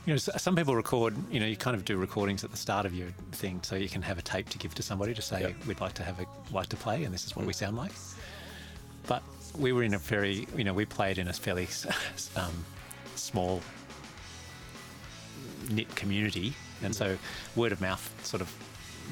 [0.06, 1.16] You know, some people record.
[1.32, 3.90] You know, you kind of do recordings at the start of your thing, so you
[3.90, 5.68] can have a tape to give to somebody to say Yeah.
[5.68, 7.92] we'd like to have a like to play, and this is what we sound like.
[9.08, 9.24] But
[9.58, 11.68] we were in a very, you know, we played in a fairly
[12.36, 12.54] um,
[13.16, 13.62] small
[15.70, 17.18] knit community, and so
[17.56, 18.54] word of mouth sort of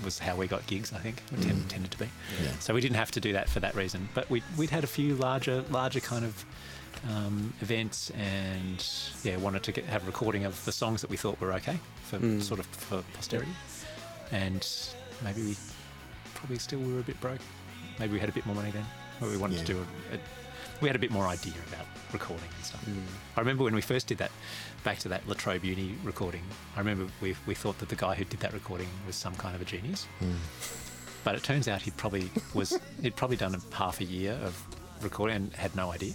[0.03, 0.93] was how we got gigs.
[0.93, 2.09] I think tend, tended to be.
[2.43, 2.51] Yeah.
[2.59, 4.09] So we didn't have to do that for that reason.
[4.13, 6.45] But we we'd had a few larger larger kind of
[7.09, 8.85] um, events, and
[9.23, 11.77] yeah, wanted to get, have a recording of the songs that we thought were okay
[12.03, 12.39] for hmm.
[12.39, 13.51] sort of for posterity,
[14.31, 14.67] and
[15.23, 15.55] maybe we
[16.33, 17.41] probably still were a bit broke.
[17.99, 18.85] Maybe we had a bit more money then.
[19.19, 20.19] But we wanted to do a, a
[20.81, 22.83] we had a bit more idea about recording and stuff.
[22.83, 22.99] Hmm.
[23.37, 24.31] I remember when we first did that,
[24.83, 26.43] back to that La Trobe Uni recording.
[26.75, 29.55] I remember we, we thought that the guy who did that recording was some kind
[29.55, 30.33] of a genius, hmm.
[31.23, 32.79] but it turns out he probably was.
[33.01, 34.61] He'd probably done half a year of
[35.03, 36.13] recording and had no idea.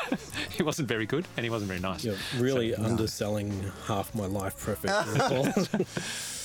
[0.50, 2.04] he wasn't very good and he wasn't very nice.
[2.04, 4.92] You're really underselling half my life perfect.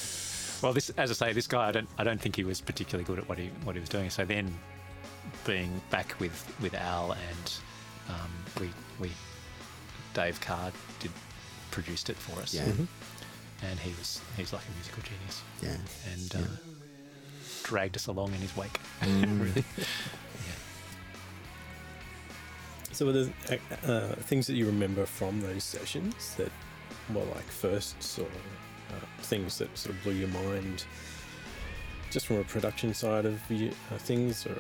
[0.61, 3.03] Well, this, as I say, this guy, I don't, I don't think he was particularly
[3.03, 4.11] good at what he, what he was doing.
[4.11, 4.53] So then,
[5.43, 7.53] being back with, with Al and
[8.09, 9.11] um, we, we,
[10.13, 11.09] Dave Card did
[11.71, 12.65] produced it for us, Yeah.
[13.63, 15.77] and he was, he's like a musical genius, Yeah.
[16.13, 16.47] and uh,
[17.63, 18.79] dragged us along in his wake.
[19.01, 19.39] Mm.
[19.43, 19.63] really,
[23.01, 26.51] So, were there uh, things that you remember from those sessions that
[27.11, 30.85] were like firsts or uh, things that sort of blew your mind,
[32.11, 34.55] just from a production side of uh, things, or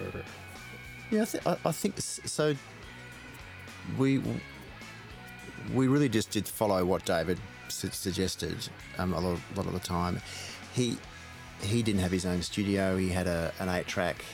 [1.11, 2.55] Yeah, I, th- I, think so.
[3.95, 4.23] We
[5.71, 8.57] we really just did follow what David su- suggested
[8.97, 10.19] um, a lot, a lot of the time.
[10.73, 10.97] He
[11.61, 12.97] he didn't have his own studio.
[12.97, 14.25] He had a an eight track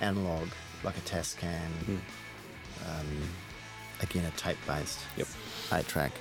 [0.00, 0.46] analog,
[0.84, 1.98] like a Tascam.
[2.88, 3.06] Um,
[4.00, 5.26] again, a tape based Yep.
[5.72, 6.12] eight track,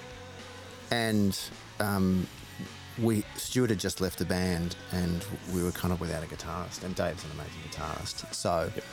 [0.92, 1.38] and
[1.80, 2.28] um,
[3.00, 6.84] we Stuart had just left the band, and we were kind of without a guitarist.
[6.84, 8.84] And Dave's an amazing guitarist, so Yep.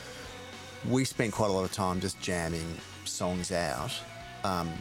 [0.89, 3.91] we spent quite a lot of time just jamming songs out.
[4.43, 4.71] Um,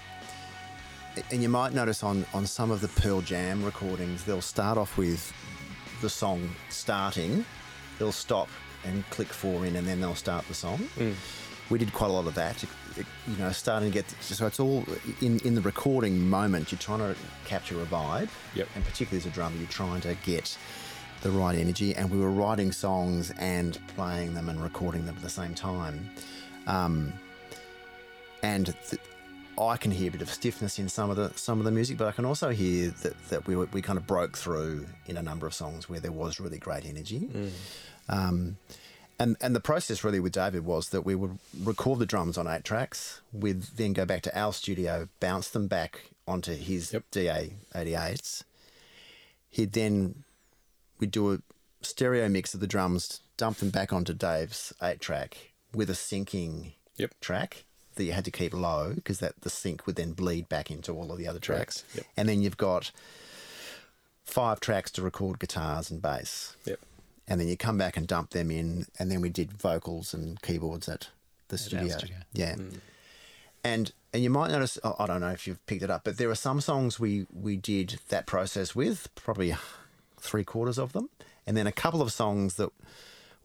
[1.31, 4.99] and you might notice on, on some of the Pearl Jam recordings, they'll start off
[4.99, 5.33] with
[6.03, 7.45] the song starting,
[7.99, 8.49] they'll stop
[8.85, 10.87] and click four in, and then they'll start the song.
[11.71, 14.47] We did quite a lot of that, it- it- you know, starting to get so
[14.47, 14.85] it's all
[15.21, 16.71] in in the recording moment.
[16.71, 18.69] You're trying to capture a vibe, Yep.
[18.75, 20.57] and particularly as a drummer, you're trying to get
[21.23, 21.95] the right energy.
[21.95, 26.11] And we were writing songs and playing them and recording them at the same time.
[26.67, 27.13] Um,
[28.43, 29.01] and th-
[29.59, 31.97] I can hear a bit of stiffness in some of the some of the music,
[31.97, 35.23] but I can also hear that, that we we kind of broke through in a
[35.23, 37.31] number of songs where there was really great energy.
[38.09, 38.59] Um,
[39.19, 42.47] and and the process really with David was that we would record the drums on
[42.47, 47.05] eight tracks, We'd then go back to our studio, bounce them back onto his Yep.
[47.11, 48.45] DA eighty eights.
[49.51, 50.25] He'd then
[50.99, 51.39] we'd do a
[51.83, 56.73] stereo mix of the drums, dump them back onto Dave's eight track with a syncing
[56.97, 57.13] Yep.
[57.21, 57.65] track
[57.97, 60.93] that you had to keep low because that the sync would then bleed back into
[60.93, 61.81] all of the other tracks.
[61.83, 62.07] Tracks, yep.
[62.17, 62.91] And then you've got
[64.25, 66.81] five tracks to record guitars and bass Yep.
[67.27, 70.41] And then you come back and dump them in, and then we did vocals and
[70.43, 71.09] keyboards at
[71.49, 71.97] the our studio.
[71.97, 72.17] studio.
[72.33, 72.57] Yeah,
[73.63, 76.19] and and you might notice I I don't know if you've picked it up, but
[76.19, 79.55] there are some songs we we did that process with, probably
[80.21, 81.11] three quarters of them,
[81.47, 82.71] and then a couple of songs that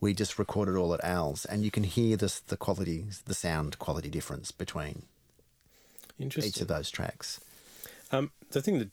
[0.02, 3.80] we just recorded all at Al's, and you can hear this the quality, the sound
[3.80, 5.04] quality difference between
[6.20, 7.40] each of those tracks.
[8.12, 8.90] Um, the thing that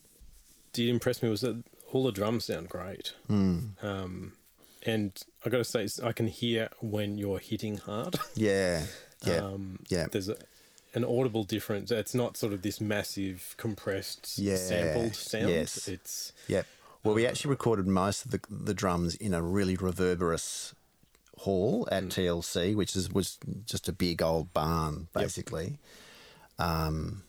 [0.73, 3.15] did impress me was that all the drums sound great.
[3.29, 3.59] Hmm.
[3.83, 4.33] Um,
[4.87, 5.13] and
[5.45, 8.17] I got to say, I can hear when you're hitting hard.
[8.35, 8.85] Yeah,
[9.27, 10.07] yeah, Um, yeah.
[10.11, 10.37] There's a,
[10.95, 11.91] an audible difference.
[11.91, 15.49] It's not sort of this massive, compressed, Yeah, sampled sound.
[15.49, 15.89] yes.
[15.89, 16.67] It's Yep.
[17.05, 20.75] Well, we actually recorded most of the the drums in a really reverberous
[21.39, 25.79] hall at TLC, which is was just a big old barn, basically.
[26.59, 27.23] Um,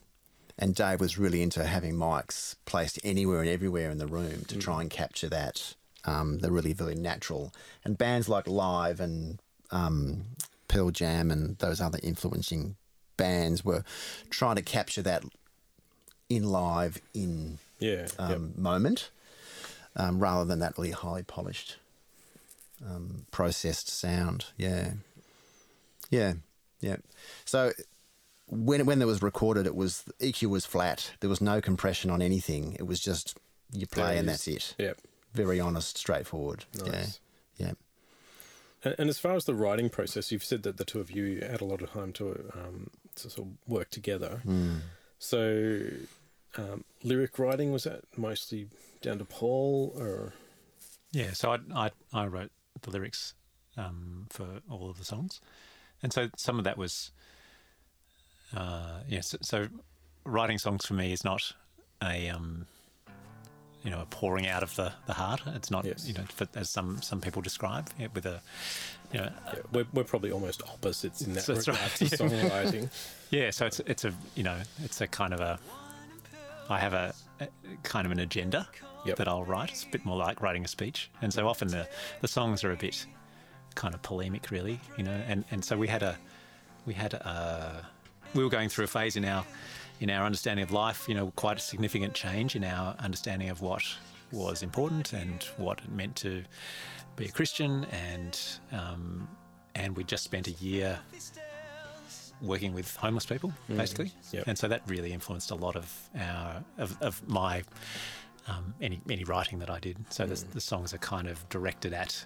[0.57, 4.57] and Dave was really into having mics placed anywhere and everywhere in the room to
[4.57, 5.75] try and capture that,
[6.07, 7.53] um, the really, really natural.
[7.83, 9.39] And bands like Live and
[9.69, 10.23] um,
[10.67, 12.75] Pearl Jam and those other influencing
[13.17, 13.83] bands were
[14.29, 15.23] trying to capture that
[16.29, 18.57] in live, in yeah, um, yep.
[18.57, 19.09] moment
[19.95, 21.77] um, rather than that really highly polished
[22.85, 24.45] um, processed sound.
[24.57, 24.93] Yeah,
[26.09, 26.33] yeah,
[26.79, 26.97] yeah.
[27.45, 27.71] So
[28.47, 31.11] when when there was recorded, it was EQ was flat.
[31.19, 32.75] There was no compression on anything.
[32.79, 33.37] It was just
[33.71, 34.75] you play and it that's it.
[34.77, 34.99] Yep.
[35.37, 36.65] Very honest, straightforward.
[36.85, 37.19] Nice.
[37.57, 37.73] Yeah, yeah.
[38.83, 41.41] And, and as far as the writing process, you've said that the two of you
[41.41, 44.41] had a lot of time to um, to sort of work together.
[44.43, 44.75] Hmm.
[45.19, 45.81] So,
[46.57, 48.67] um, lyric writing was that mostly
[49.01, 50.33] down to Paul, or
[51.11, 53.33] Yeah, so I I, I wrote the lyrics
[53.75, 55.41] um, for all of the songs,
[56.03, 57.11] and so some of that was,
[58.55, 59.29] uh, yes.
[59.29, 59.67] so, so
[60.23, 61.53] writing songs for me is not
[62.03, 62.67] a um,
[63.83, 65.41] you know a pouring out of the, the heart.
[65.47, 66.07] It's not Yes.
[66.07, 68.41] you know for, as some some people describe it with a
[69.13, 71.95] you know yeah, we're, we're probably almost opposites in that That's regard right.
[71.97, 72.89] to songwriting.
[73.29, 75.59] Yeah, so it's it's a you know it's a kind of a
[76.69, 77.47] I have a, a
[77.83, 78.67] kind of an agenda
[79.05, 79.17] Yep.
[79.17, 79.69] that I'll write.
[79.71, 81.87] It's a bit more like writing a speech, and so often the
[82.21, 83.05] the songs are a bit
[83.75, 85.21] kind of polemic, really, you know.
[85.27, 86.17] And and so we had a
[86.85, 87.85] we had a
[88.33, 89.45] we were going through a phase in our
[89.99, 93.61] in our understanding of life, you know, quite a significant change in our understanding of
[93.61, 93.83] what
[94.31, 96.43] was important and what it meant to
[97.15, 98.39] be a Christian, and
[98.71, 99.27] um,
[99.75, 100.99] and we just spent a year
[102.41, 104.11] working with homeless people, basically.
[104.31, 104.43] Yep.
[104.47, 107.63] And so that really influenced a lot of our of, of my
[108.47, 109.97] um, any any writing that I did.
[110.09, 112.25] So the, the songs are kind of directed at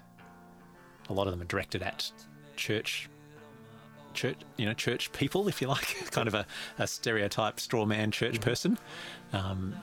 [1.08, 2.10] a lot of them are directed at
[2.56, 3.08] church
[4.14, 6.46] church you know church people if you like kind of a,
[6.78, 8.78] a stereotype straw man church person
[9.32, 9.74] um,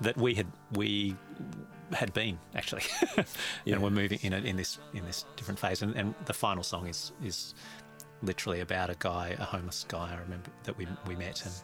[0.00, 1.16] that we had we
[1.92, 2.82] had been actually.
[3.64, 3.74] Yeah.
[3.74, 5.82] and we're moving in a, in this in this different phase.
[5.82, 7.54] And, and the final song is is
[8.22, 11.54] literally about a guy a homeless guy I remember that we we met and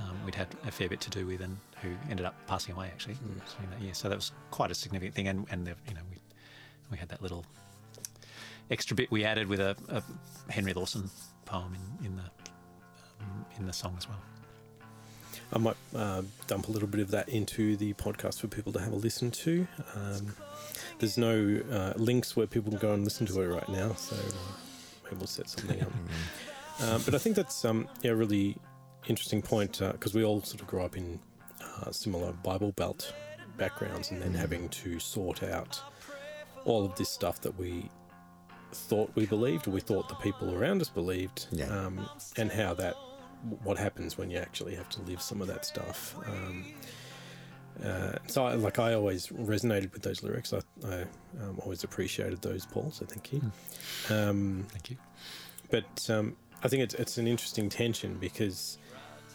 [0.00, 2.86] um, we'd had a fair bit to do with and who ended up passing away
[2.86, 3.14] actually.
[3.14, 5.28] During that year so that was quite a significant thing.
[5.28, 6.18] And and the, you know we
[6.90, 7.46] we had that little
[8.70, 10.02] extra bit we added with a, a
[10.52, 11.10] Henry Lawson
[11.44, 12.22] poem in, in the
[13.20, 14.20] um, in the song as well.
[15.52, 18.80] I might uh, dump a little bit of that into the podcast for people to
[18.80, 19.66] have a listen to.
[19.94, 20.34] Um,
[20.98, 24.16] there's no uh, links where people can go and listen to it right now, so
[24.16, 24.32] uh,
[25.04, 25.92] maybe we'll set something up.
[26.82, 28.56] um, but I think that's um, yeah, a really
[29.08, 31.18] interesting point because we all sort of grew up in
[31.60, 33.12] uh, similar Bible Belt
[33.58, 35.80] backgrounds and then having to sort out
[36.64, 37.90] all of this stuff that we
[38.74, 41.66] thought we believed we thought the people around us believed Yeah.
[41.66, 42.94] um, and how that
[43.64, 46.64] what happens when you actually have to live some of that stuff um,
[47.84, 51.02] uh, so I, like I always resonated with those lyrics I, I
[51.42, 53.40] um, always appreciated those Paul so thank you
[54.10, 54.96] um, Thank you.
[55.70, 58.78] but um, I think it's, it's an interesting tension because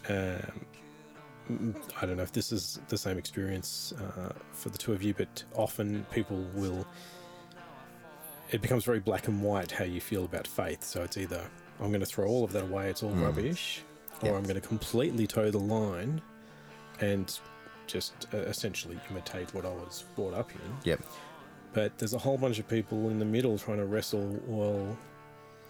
[0.08, 0.40] um,
[1.50, 5.02] mm, I don't know if this is the same experience uh, for the two of
[5.02, 6.86] you, but often people will.
[8.50, 10.82] It becomes very black and white how you feel about faith.
[10.82, 11.42] So it's either
[11.80, 13.82] I'm going to throw all of that away, it's all rubbish,
[14.22, 14.36] or Yep.
[14.36, 16.20] I'm going to completely toe the line
[17.00, 17.38] and
[17.86, 20.60] just uh, essentially imitate what I was brought up in.
[20.84, 21.00] Yep.
[21.72, 24.96] But there's a whole bunch of people in the middle trying to wrestle, well,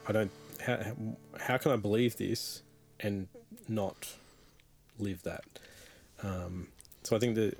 [0.07, 0.31] I don't.
[0.65, 0.95] How, how,
[1.39, 2.63] how can I believe this
[3.01, 3.29] and
[3.69, 4.09] not
[4.99, 5.45] live that?
[6.23, 6.69] Um,
[7.03, 7.57] so I think that,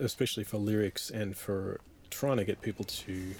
[0.00, 3.34] especially for lyrics and for trying to get people to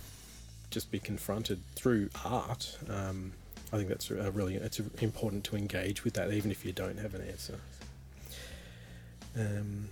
[0.71, 3.33] just be confronted through art, um,
[3.73, 6.99] I think that's a really it's important to engage with that, even if you don't
[6.99, 7.59] have an answer.
[9.37, 9.89] Um,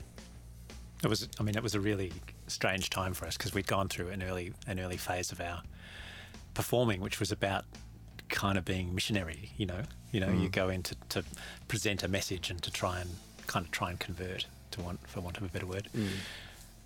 [1.04, 1.28] It was.
[1.38, 2.12] I mean, it was a really
[2.46, 5.62] strange time for us because we'd gone through an early an early phase of our
[6.54, 7.64] performing, which was about
[8.28, 9.50] kind of being missionary.
[9.58, 11.22] You know, you know, you go in to, to
[11.68, 13.10] present a message and to try and
[13.46, 15.88] kind of try and convert, to want for want of a better word.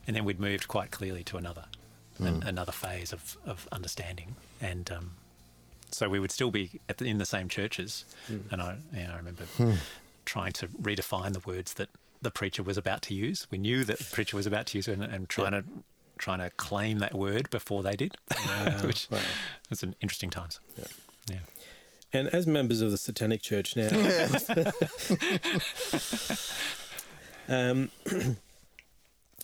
[0.07, 1.65] And then we'd moved quite clearly to another
[2.27, 5.13] an, another phase of, of understanding, and um,
[5.91, 8.05] so we would still be at the, in the same churches.
[8.51, 9.45] And I, you know, I remember
[10.25, 11.89] trying to redefine the words that
[12.23, 13.47] the preacher was about to use.
[13.51, 15.65] We knew that the preacher was about to use it, and, and trying to
[16.19, 18.17] trying to claim that word before they did,
[18.83, 19.19] which wow.
[19.71, 20.61] was an interesting times.
[20.77, 20.85] Yeah.
[21.31, 21.39] yeah.
[22.13, 23.89] And as members of the Satanic Church now,
[27.49, 27.91] um,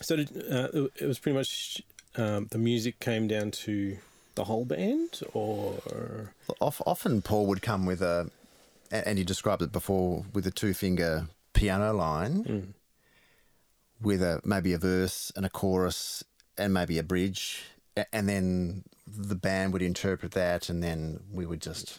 [0.03, 1.83] so did, uh, it was pretty much
[2.17, 3.99] um, the music came down to
[4.35, 8.31] the whole band, or often Paul would come with a,
[8.91, 12.75] and you described it before, with a two finger piano line,
[14.01, 16.23] with a maybe a verse and a chorus
[16.59, 17.65] and maybe a bridge,
[18.13, 21.99] and then the band would interpret that, and then we would just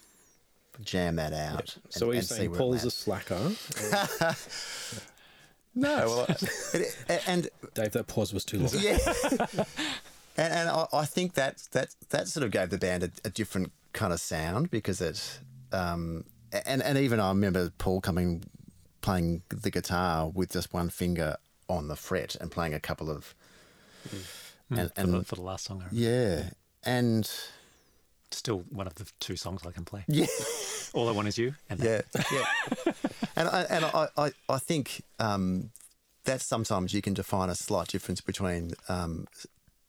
[0.84, 1.76] jam that out.
[1.90, 3.52] so and, are you and saying where it Paul is a slacker?
[5.78, 5.98] no?
[6.08, 6.26] Well,
[6.74, 6.96] it,
[7.28, 8.70] and Dave, that pause was too long.
[8.80, 8.98] yeah.
[10.38, 13.30] and and I, I think that that that sort of gave the band a, a
[13.30, 15.40] different kind of sound because it,
[15.72, 16.26] um,
[16.66, 18.44] and and even I remember Paul coming
[19.02, 21.38] playing the guitar with just one finger
[21.70, 23.36] on the fret and playing a couple of,
[24.70, 26.50] and, for, the, for the last song, I yeah,
[26.84, 27.30] and
[28.32, 30.04] still one of the two songs I can play.
[30.08, 30.26] yeah.
[30.94, 31.54] All I want is you.
[31.70, 32.06] And that.
[32.32, 32.44] Yeah,
[32.86, 32.92] yeah.
[33.38, 35.72] And I, and I, I, I think um,
[36.26, 39.28] that sometimes you can define a slight difference between um,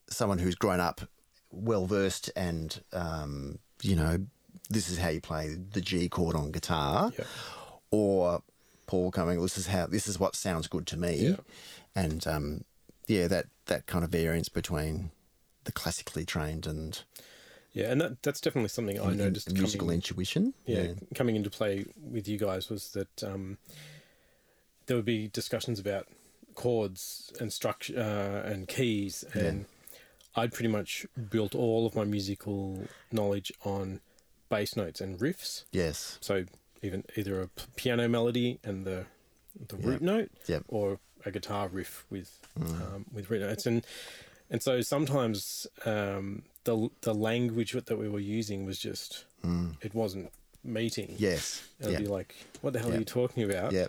[0.09, 1.01] someone who's grown up
[1.51, 4.19] well versed and um, you know
[4.69, 7.25] this is how you play the G chord on guitar, Yeah.
[7.91, 8.43] or
[8.85, 9.41] Paul coming.
[9.41, 11.35] This is how this is what sounds good to me, Yeah.
[11.95, 12.63] and um,
[13.07, 15.11] yeah, that that kind of variance between
[15.63, 17.03] the classically trained and
[17.73, 19.51] Yeah, and that, that's definitely something I noticed.
[19.53, 20.53] musical coming, intuition.
[20.65, 23.57] yeah, coming into play with you guys was that um,
[24.87, 26.07] there would be discussions about
[26.55, 29.65] chords and structure uh, and keys, and
[30.35, 34.01] I'd pretty much built all of my musical knowledge on
[34.49, 35.63] bass notes and riffs.
[35.71, 36.45] yes, So
[36.81, 39.05] even either a p- piano melody and the
[39.67, 40.63] the root note, Yep.
[40.69, 43.85] or a guitar riff with um, with root notes, and
[44.49, 49.25] and so sometimes um, the the language that we were using was just
[49.81, 50.31] it wasn't
[50.63, 51.15] meeting.
[51.17, 51.95] yes, And.
[51.95, 52.95] I'd be like, "What the hell Yeah.
[52.95, 53.87] are you talking about?" Yeah.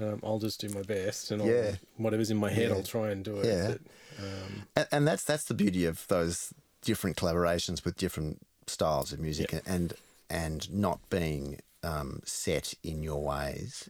[0.00, 1.76] Um, I'll just do my best, and I'll, Yeah.
[1.96, 2.74] whatever's in my head, Yeah.
[2.76, 3.46] I'll try and do it.
[3.46, 3.68] Yeah.
[3.68, 3.80] But,
[4.24, 6.52] um, and, and that's that's the beauty of those
[6.82, 9.92] different collaborations with different styles of music and
[10.30, 13.88] and not being um, set in your ways.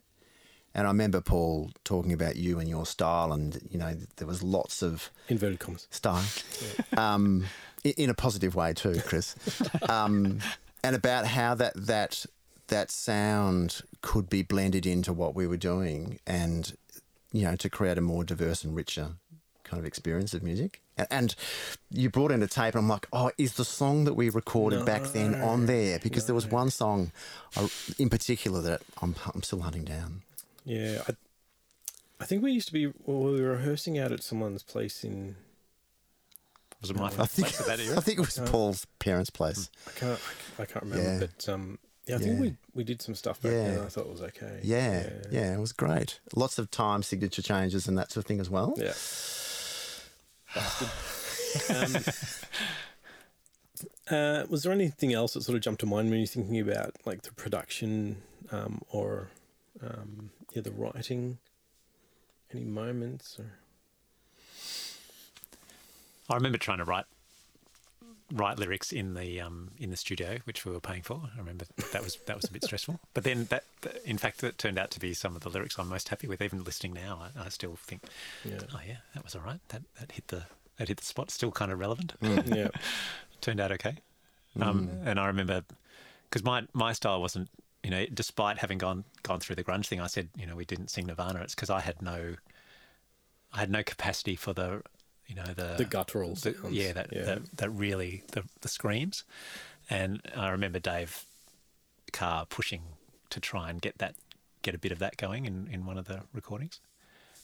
[0.77, 4.43] And I remember Paul talking about you and your style, and you know there was
[4.43, 5.89] lots of inverted commas.
[5.91, 6.22] style,
[6.99, 7.47] um,
[7.83, 9.37] in, a positive way too, Chris,
[9.89, 10.41] um,
[10.85, 12.27] and about how that that
[12.66, 16.77] that sound could be blended into what we were doing, and
[17.33, 19.12] you know to create a more diverse and richer
[19.64, 20.83] kind of experience of music.
[20.99, 21.35] And, and
[21.91, 24.85] you brought in a tape, and I'm like, oh, is the song that we recorded
[24.85, 25.99] back then on there?
[26.01, 27.12] Because there was one song
[27.99, 30.20] in particular that I'm I'm still hunting down.
[30.67, 31.14] Yeah, I,
[32.21, 35.37] I think we used to be well, we were rehearsing out at someone's place in.
[36.83, 39.71] Was it my I think place at that I think it was Paul's parents' place.
[39.87, 40.21] I can't
[40.59, 41.19] I can't remember, Yeah.
[41.21, 42.41] but um, yeah, I think Yeah.
[42.41, 43.64] we we did some stuff back then.
[43.67, 43.73] Yeah.
[43.79, 44.61] and I thought it was okay.
[44.62, 46.19] Yeah, yeah, it was great.
[46.35, 48.75] Lots of time signature changes and that sort of thing as well.
[48.77, 48.93] Yeah.
[51.71, 51.97] um,
[54.11, 56.95] uh, was there anything else that sort of jumped to mind when you're thinking about
[57.05, 58.17] like the production
[58.51, 59.29] um, or
[59.83, 61.39] um, yeah, the writing?
[62.53, 63.53] Any moments or
[66.29, 67.05] I remember trying to write
[68.33, 71.22] write lyrics in the um, in the studio, which we were paying for.
[71.35, 72.99] I remember that was that was a bit stressful.
[73.14, 73.64] But then that,
[74.05, 76.41] in fact, that turned out to be some of the lyrics I'm most happy with.
[76.43, 78.03] Even listening now, I, I still think,
[78.45, 78.59] Yeah.
[78.74, 79.61] oh yeah, that was all right.
[79.68, 80.45] That that hit the
[80.79, 81.31] that hit the spot.
[81.31, 82.14] Still kind of relevant.
[82.20, 82.68] yeah,
[83.41, 83.97] turned out okay.
[84.61, 85.62] Um, and I remember
[86.29, 87.51] because my my style wasn't,
[87.87, 90.64] you know, despite having gone gone through the grunge thing, I said, you know, we
[90.64, 91.43] didn't sing Nirvana.
[91.43, 92.34] It's because I had no,
[93.53, 94.82] I had no capacity for the,
[95.28, 97.22] you know, the the guttural the- yeah, that, yeah.
[97.22, 99.22] that that really the the screams.
[99.89, 101.26] And I remember Dave
[102.12, 102.82] Carr pushing
[103.30, 104.16] to try and get that
[104.62, 106.80] get a bit of that going in, in one of the recordings.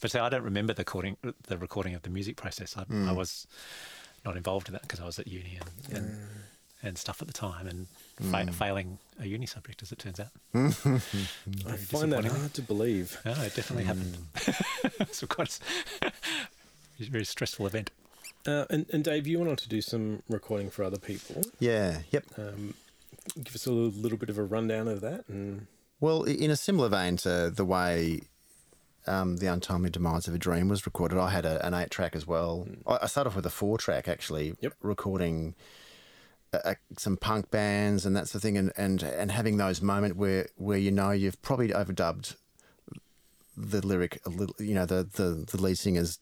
[0.00, 2.76] But so I don't remember the recording the recording of the music process.
[2.76, 3.16] I, I mm.
[3.16, 3.46] was
[4.24, 6.18] not involved in that because I was at uni and, and,
[6.82, 7.86] and stuff at the time and
[8.30, 10.28] fa- failing a uni subject as it turns out.
[10.54, 13.18] I find that hard to believe.
[13.24, 14.16] Yeah, it definitely happened.
[15.12, 15.58] so quite
[16.02, 16.10] a
[17.04, 17.90] very stressful event.
[18.46, 21.42] Uh, and, and Dave, you went on to do some recording for other people.
[21.60, 21.98] Yeah.
[22.10, 22.24] Yep.
[22.38, 22.74] Um,
[23.42, 25.24] give us a little, little bit of a rundown of that.
[25.28, 25.68] And
[26.00, 28.22] Well, in a similar vein to the way
[29.06, 32.16] um, the untimely demise of a dream was recorded, I had a, an eight track
[32.16, 32.66] as well.
[32.86, 34.74] I, I started off with a four track actually, Yep.
[34.82, 35.54] recording
[36.52, 39.80] uh, uh, some punk bands and that sort of thing, and, and and having those
[39.82, 42.36] moments where where you know you've probably overdubbed
[43.56, 46.18] the lyric a little, you know, the the, the lead singer's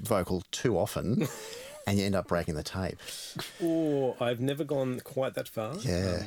[0.00, 1.26] vocal too often.
[1.86, 2.98] And you end up breaking the tape.
[3.62, 5.74] or I've never gone quite that far.
[5.78, 6.24] Yeah.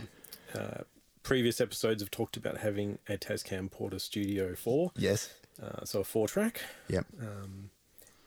[0.55, 0.83] Um, uh,
[1.21, 5.29] previous episodes have talked about having a Tascam Portastudio 4, Yes.
[5.61, 6.61] uh, so a four track.
[6.87, 7.05] Yep.
[7.21, 7.69] Um,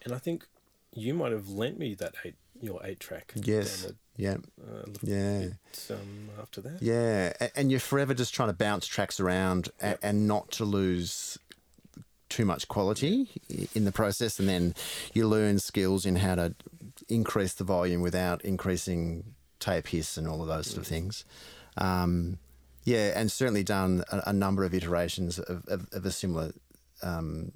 [0.04, 0.46] and I think
[0.92, 3.32] you might have lent me that eight, your eight track.
[3.34, 3.82] Yes.
[3.82, 4.36] down Yeah.
[4.62, 5.40] uh, Yeah.
[5.40, 5.56] bit,
[5.90, 6.80] um, after that.
[6.80, 9.98] Yeah, and you're forever just trying to bounce tracks around Yep.
[10.02, 11.38] and not to lose
[12.28, 13.28] too much quality
[13.74, 14.74] in the process, and then
[15.12, 16.54] you learn skills in how to
[17.08, 21.24] increase the volume without increasing tape hiss and all of those sort of things.
[21.76, 22.38] Um,
[22.84, 26.52] yeah, and certainly done a, a number of iterations of, of, of a similar.
[27.02, 27.52] Um,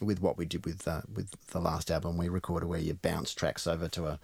[0.00, 3.34] with what we did with uh, with the last album we recorded, where you bounce
[3.34, 4.20] tracks over to a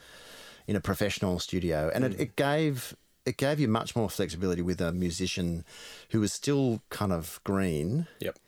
[0.67, 2.97] in a professional studio, and it, it gave
[3.27, 5.65] it gave you much more flexibility with a musician
[6.11, 8.39] who was still kind of green, Yep.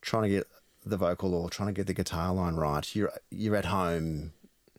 [0.00, 0.46] trying to get
[0.86, 2.94] the vocal or trying to get the guitar line right.
[2.94, 4.32] You're you're at home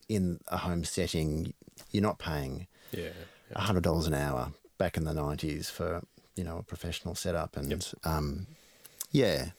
[0.09, 1.53] in a home setting.
[1.91, 3.09] You're not paying Yeah.
[3.53, 6.01] a hundred dollars an hour back in the nineties for
[6.35, 7.81] you know a professional setup, and Yep.
[8.03, 8.47] um,
[9.11, 9.51] yeah,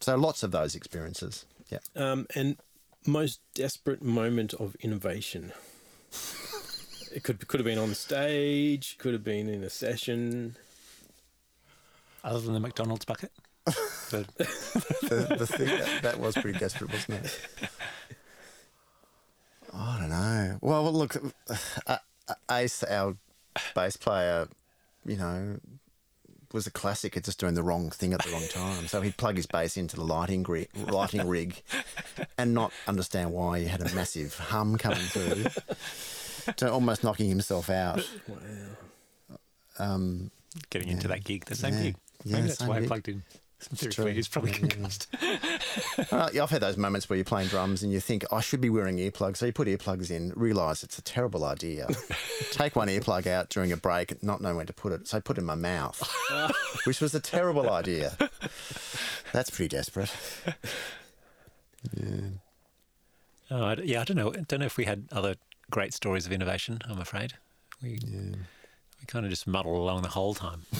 [0.00, 1.44] so lots of those experiences.
[1.68, 1.78] Yeah.
[1.96, 2.56] Um, and
[3.06, 5.52] most desperate moment of innovation.
[7.14, 10.56] It could could have been on stage, could have been in a session.
[12.24, 13.32] Other than the McDonald's bucket.
[14.10, 14.26] The-
[15.08, 17.38] the, the thing that, that was pretty desperate, wasn't it?
[19.72, 20.58] I don't know.
[20.60, 21.16] Well, look,
[21.48, 21.56] uh,
[22.28, 23.16] uh, Ace, our
[23.74, 24.48] bass player,
[25.06, 25.58] you know,
[26.52, 28.86] was a classic at just doing the wrong thing at the wrong time.
[28.86, 31.62] So he'd plug his bass into the lighting rig, lighting rig,
[32.36, 35.46] and not understand why he had a massive hum coming through,
[36.56, 38.00] to almost knocking himself out.
[38.28, 38.36] Wow.
[39.78, 40.30] Um,
[40.70, 41.82] getting into that gig, the same Yeah.
[41.82, 41.96] gig.
[42.24, 43.22] Yeah, Maybe that's same why I plugged in.
[43.76, 44.68] Seriously, he's probably Yeah, yeah, yeah.
[44.70, 45.06] concussed.
[46.12, 48.68] Uh, I've had those moments where you're playing drums and you think, I should be
[48.70, 49.36] wearing earplugs.
[49.36, 51.86] So you put earplugs in, realise it's a terrible idea.
[52.50, 55.06] Take one earplug out during a break, not know where to put it.
[55.06, 56.02] So I put it in my mouth,
[56.86, 58.16] which was a terrible idea.
[59.32, 60.10] That's pretty desperate.
[61.96, 62.20] Yeah.
[63.50, 64.32] Oh, I yeah, I don't know.
[64.32, 65.34] I don't know if we had other
[65.72, 66.78] great stories of innovation.
[66.88, 67.32] I'm afraid
[67.82, 68.36] we Yeah.
[69.00, 70.62] we kind of just muddle along the whole time.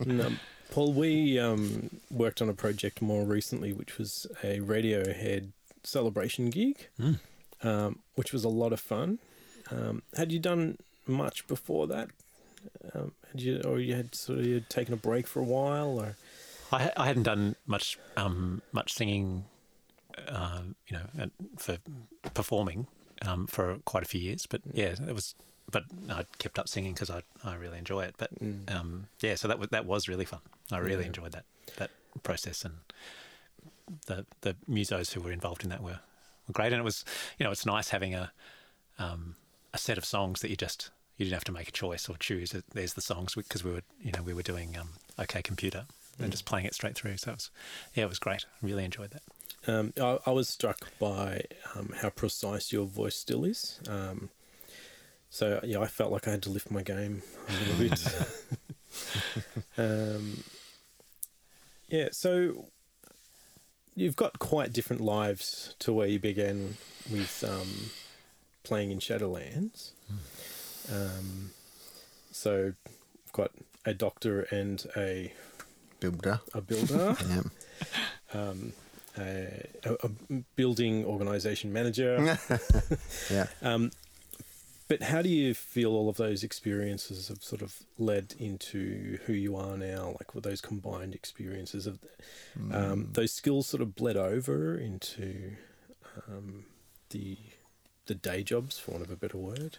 [0.00, 0.38] And, um,
[0.70, 5.50] Paul, we um, worked on a project more recently, which was a Radiohead
[5.82, 7.18] celebration gig, Mm.
[7.64, 9.18] um, which was a lot of fun.
[9.72, 12.10] Um, had you done much before that?
[12.94, 15.98] Um, had you, or you had sort of you'd taken a break for a while,
[15.98, 16.16] or
[16.70, 19.46] I, I hadn't done much um, much singing,
[20.28, 21.26] uh, you know, uh,
[21.56, 21.78] for
[22.34, 22.86] performing
[23.22, 24.46] um, for quite a few years.
[24.46, 25.34] But yeah, it was.
[25.70, 28.14] But I kept up singing because I I really enjoy it.
[28.18, 28.70] But Mm.
[28.74, 30.40] um, yeah, so that was that was really fun.
[30.72, 31.08] I really Yeah.
[31.08, 31.44] enjoyed that
[31.76, 31.90] that
[32.22, 32.76] process and
[34.06, 36.00] the the musos who were involved in that were,
[36.46, 36.72] were great.
[36.72, 37.04] And it was
[37.38, 38.32] you know it's nice having a
[38.98, 39.36] um,
[39.74, 42.16] a set of songs that you just you didn't have to make a choice or
[42.16, 42.54] choose.
[42.72, 45.84] There's the songs because we were you know we were doing um, OK Computer
[46.20, 47.16] and just playing it straight through.
[47.18, 47.50] So it was
[47.94, 48.44] yeah it was great.
[48.62, 49.22] I really enjoyed that.
[49.68, 51.42] Um, I, I was struck by
[51.76, 53.80] um, how precise your voice still is.
[53.88, 54.30] Um,
[55.30, 58.16] so yeah, I felt like I had to lift my game a little bit.
[59.78, 60.42] um,
[61.88, 62.66] yeah, so
[63.94, 66.76] you've got quite different lives to where you began
[67.10, 67.90] with um,
[68.62, 69.92] playing in Shadowlands.
[70.90, 71.50] Um,
[72.30, 72.72] so
[73.26, 73.50] I've got
[73.84, 75.32] a doctor and a
[76.00, 76.40] Builder.
[76.54, 77.42] a builder Yeah.
[79.18, 79.26] Um,
[79.84, 82.38] a, a, a building organization manager.
[83.30, 83.46] Yeah.
[83.62, 83.90] um,
[84.88, 89.34] but how do you feel all of those experiences have sort of led into who
[89.34, 90.16] you are now?
[90.18, 91.98] Like with those combined experiences of
[92.72, 95.52] um, those skills sort of bled over into
[96.26, 96.64] um,
[97.10, 97.36] the
[98.06, 99.76] the day jobs, for want of a better word.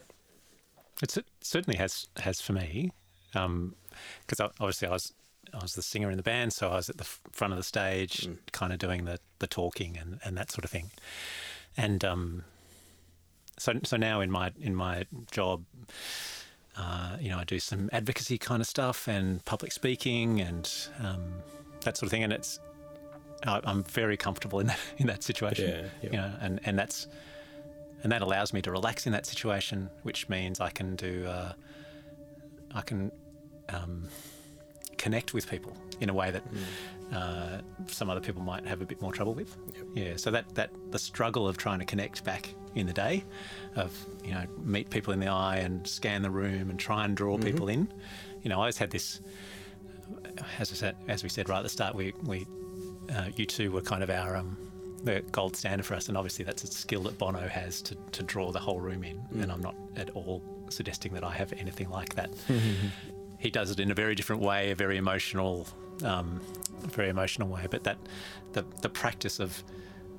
[1.02, 2.92] It certainly has has for me,
[3.34, 5.14] because I obviously I was
[5.54, 7.64] I was the singer in the band, so I was at the front of the
[7.64, 8.38] stage, mm.
[8.52, 10.92] kind of doing the the talking and, and that sort of thing.
[11.78, 12.44] And um,
[13.58, 15.64] so so now in my in my job,
[16.78, 21.34] uh, you know, I do some advocacy kind of stuff and public speaking and um,
[21.82, 22.60] that sort of thing, and it's
[23.46, 25.86] I, am very comfortable in that in that situation.
[26.02, 26.10] Yeah.
[26.10, 27.08] You know, and and that's
[28.04, 31.54] and that allows me to relax in that situation, which means I can do uh,
[32.74, 33.12] I can
[33.70, 34.08] um,
[35.00, 36.60] connect with people in a way that mm.
[37.14, 39.58] uh, some other people might have a bit more trouble with.
[39.76, 39.86] Yep.
[39.96, 43.24] Yeah, so that that the struggle of trying to connect back in the day,
[43.76, 43.92] of
[44.24, 47.36] you know meet people in the eye and scan the room and try and draw
[47.36, 47.46] mm-hmm.
[47.46, 47.92] people in.
[48.44, 49.22] You know, I always had this.
[50.60, 52.46] As I said, as we said right at the start, we we
[53.10, 54.58] uh, U2 were kind of our um,
[55.04, 58.24] the gold standard for us, and obviously that's a skill that Bono has to, to
[58.24, 59.18] draw the whole room in.
[59.34, 59.44] Mm.
[59.44, 62.30] And I'm not at all suggesting that I have anything like that.
[63.40, 65.66] he does it in a very different way, a very emotional,
[66.04, 66.40] um,
[66.88, 67.66] very emotional way.
[67.70, 67.98] But that
[68.54, 69.64] the the practice of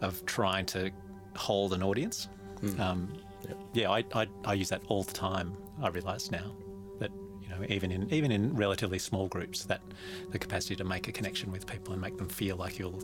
[0.00, 0.90] of trying to
[1.36, 2.28] hold an audience,
[2.62, 2.80] mm.
[2.80, 3.12] um,
[3.46, 3.58] yep.
[3.74, 5.54] yeah, I, I, I use that all the time.
[5.82, 6.52] I realise now
[6.98, 7.10] that
[7.42, 9.82] you know even in even in relatively small groups, that
[10.30, 13.02] the capacity to make a connection with people and make them feel like you'll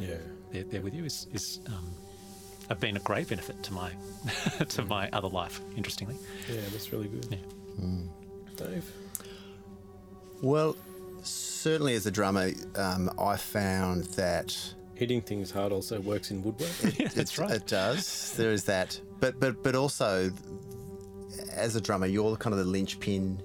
[0.00, 0.16] yeah
[0.50, 1.94] they're, they're with you is is um,
[2.68, 3.90] have been a great benefit to my
[4.58, 4.88] to mm.
[4.88, 5.60] my other life.
[5.76, 6.16] Interestingly,
[6.50, 7.26] yeah, that's really good.
[7.30, 7.84] Yeah.
[7.84, 8.08] Mm.
[8.56, 9.03] Dave.
[10.42, 10.76] Well,
[11.22, 14.56] certainly as a drummer, um, I found that
[14.94, 16.70] hitting things hard also works in woodwork.
[16.98, 17.50] yeah, that's right.
[17.50, 18.34] It does.
[18.36, 20.30] There is that, but but but also
[21.52, 23.40] as a drummer, you're kind of the linchpin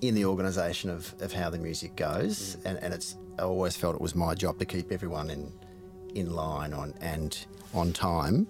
[0.00, 2.66] in the organisation of, of how the music goes, mm.
[2.66, 5.52] and, and it's I always felt it was my job to keep everyone in
[6.14, 7.36] in line on and
[7.74, 8.46] on time.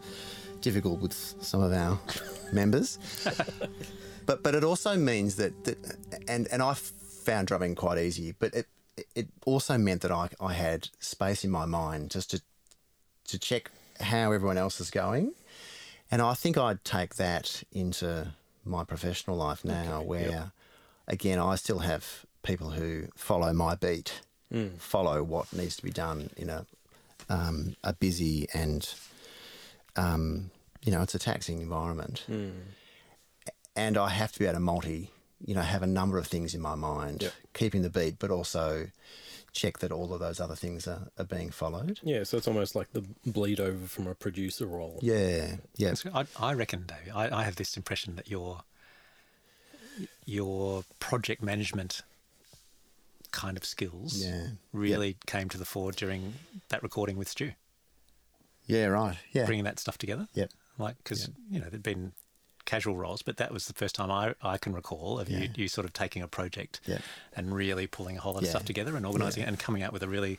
[0.60, 1.98] Difficult with some of our
[2.52, 2.98] members,
[4.26, 5.78] but but it also means that, that
[6.28, 6.74] and and I
[7.20, 8.66] found drumming quite easy, but it
[9.14, 12.42] it also meant that I, I had space in my mind just to
[13.28, 15.32] to check how everyone else is going,
[16.10, 18.32] and I think I'd take that into
[18.64, 20.48] my professional life now, okay, where yep.
[21.08, 24.20] again I still have people who follow my beat,
[24.52, 24.78] mm.
[24.78, 26.66] follow what needs to be done in a
[27.28, 28.92] um, a busy and
[29.96, 30.50] um,
[30.82, 32.52] you know it's a taxing environment, mm.
[33.76, 35.10] and I have to be able to multi,
[35.44, 37.32] you know, have a number of things in my mind, yep.
[37.54, 38.88] keeping the beat, but also
[39.52, 41.98] check that all of those other things are, are being followed.
[42.02, 44.98] Yeah, so it's almost like the bleed over from a producer role.
[45.02, 45.94] Yeah, yeah.
[46.14, 48.62] I, I reckon, Dave, I, I have this impression that your
[50.24, 52.02] your project management
[53.32, 54.48] kind of skills yeah.
[54.72, 55.26] really yep.
[55.26, 56.34] came to the fore during
[56.68, 57.52] that recording with Stu.
[58.66, 59.16] Yeah, right.
[59.32, 59.46] Yeah.
[59.46, 60.28] Bringing that stuff together.
[60.34, 60.50] Yep.
[60.78, 61.36] Like, because, yep.
[61.50, 62.12] you know, there'd been
[62.70, 65.40] casual roles, but that was the first time I, I can recall of yeah.
[65.40, 67.02] you, you sort of taking a project yep.
[67.34, 69.92] and really pulling a whole lot of stuff together and organising it and coming out
[69.92, 70.38] with a really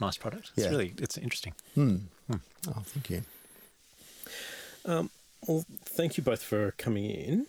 [0.00, 0.50] nice product.
[0.56, 1.54] It's really, it's interesting.
[1.74, 1.96] Hmm.
[2.26, 2.36] Hmm.
[2.68, 3.22] Oh, thank you.
[4.84, 5.10] Um,
[5.46, 7.46] well, thank you both for coming in.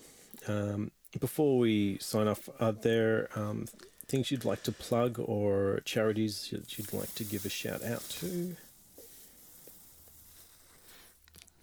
[0.47, 3.65] Um, before we sign off, are there um,
[4.05, 8.07] things you'd like to plug or charities that you'd like to give a shout out
[8.19, 8.55] to?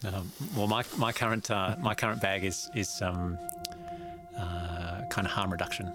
[0.05, 3.39] Um, well, my my current uh, my current bag is is um,
[4.39, 5.93] uh, kind of harm reduction.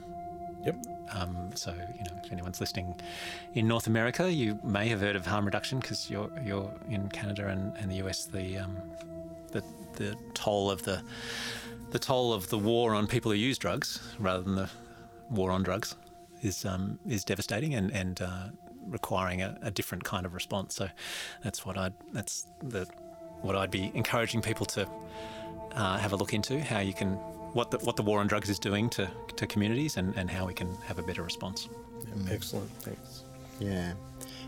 [0.65, 0.75] Yep.
[1.13, 2.95] Um, so you know, if anyone's listening
[3.53, 7.47] in North America, you may have heard of harm reduction because you're you're in Canada
[7.47, 8.25] and, and the US.
[8.25, 8.77] The um,
[9.51, 11.03] the the toll of the
[11.91, 14.69] the toll of the war on people who use drugs rather than the
[15.29, 15.95] war on drugs
[16.41, 18.47] is um, is devastating and and uh,
[18.87, 20.75] requiring a, a, different kind of response.
[20.75, 20.89] So
[21.43, 22.87] that's what I that's the
[23.41, 24.87] what I'd be encouraging people to
[25.73, 27.13] uh, have a look into how you can
[27.53, 30.45] what the what the war on drugs is doing to to communities and, and how
[30.45, 31.69] we can have a better response.
[32.05, 33.23] Yeah, excellent, thanks.
[33.59, 33.93] Yeah,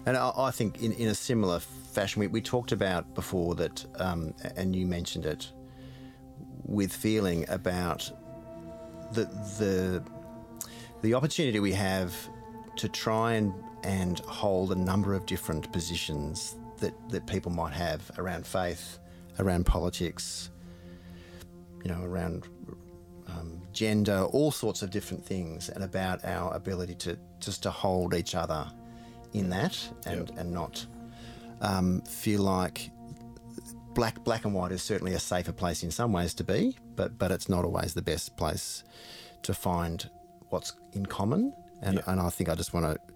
[0.06, 3.86] and I, I, think in, in a similar fashion, we, we talked about before that,
[4.00, 5.52] um, and you mentioned it
[6.66, 8.10] with feeling about
[9.12, 9.26] the
[9.60, 10.04] the
[11.02, 12.16] the opportunity we have
[12.78, 18.12] to try and, and hold a number of different positions that, that people might have
[18.18, 19.00] around faith,
[19.40, 20.50] around politics,
[21.84, 22.48] you know, around
[23.28, 28.14] um, gender, all sorts of different things, and about our ability to just to hold
[28.14, 28.66] each other
[29.34, 30.40] in that and, yep.
[30.40, 30.86] and not
[31.62, 32.90] um, feel like
[33.94, 37.18] black black and white is certainly a safer place in some ways to be, but
[37.18, 38.84] but it's not always the best place
[39.44, 40.10] to find
[40.50, 41.54] what's in common.
[41.82, 42.04] And, yeah.
[42.08, 43.14] and I think I just want to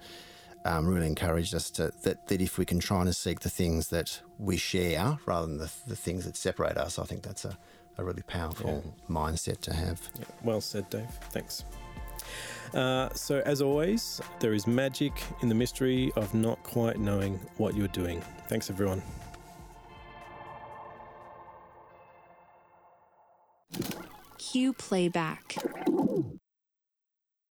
[0.68, 3.88] um, really encouraged us to that that if we can try and seek the things
[3.89, 7.57] that we share rather than the, the things that separate us, I think that's a,
[7.97, 9.13] a really powerful yeah.
[9.13, 10.01] mindset to have.
[10.20, 10.26] Yeah.
[10.43, 11.09] Well said, Dave.
[11.32, 11.63] Thanks.
[12.74, 17.76] Uh, so, as always, there is magic in the mystery of not quite knowing what
[17.76, 18.22] you're doing.
[18.47, 19.01] Thanks, everyone.
[24.38, 25.55] Cue playback.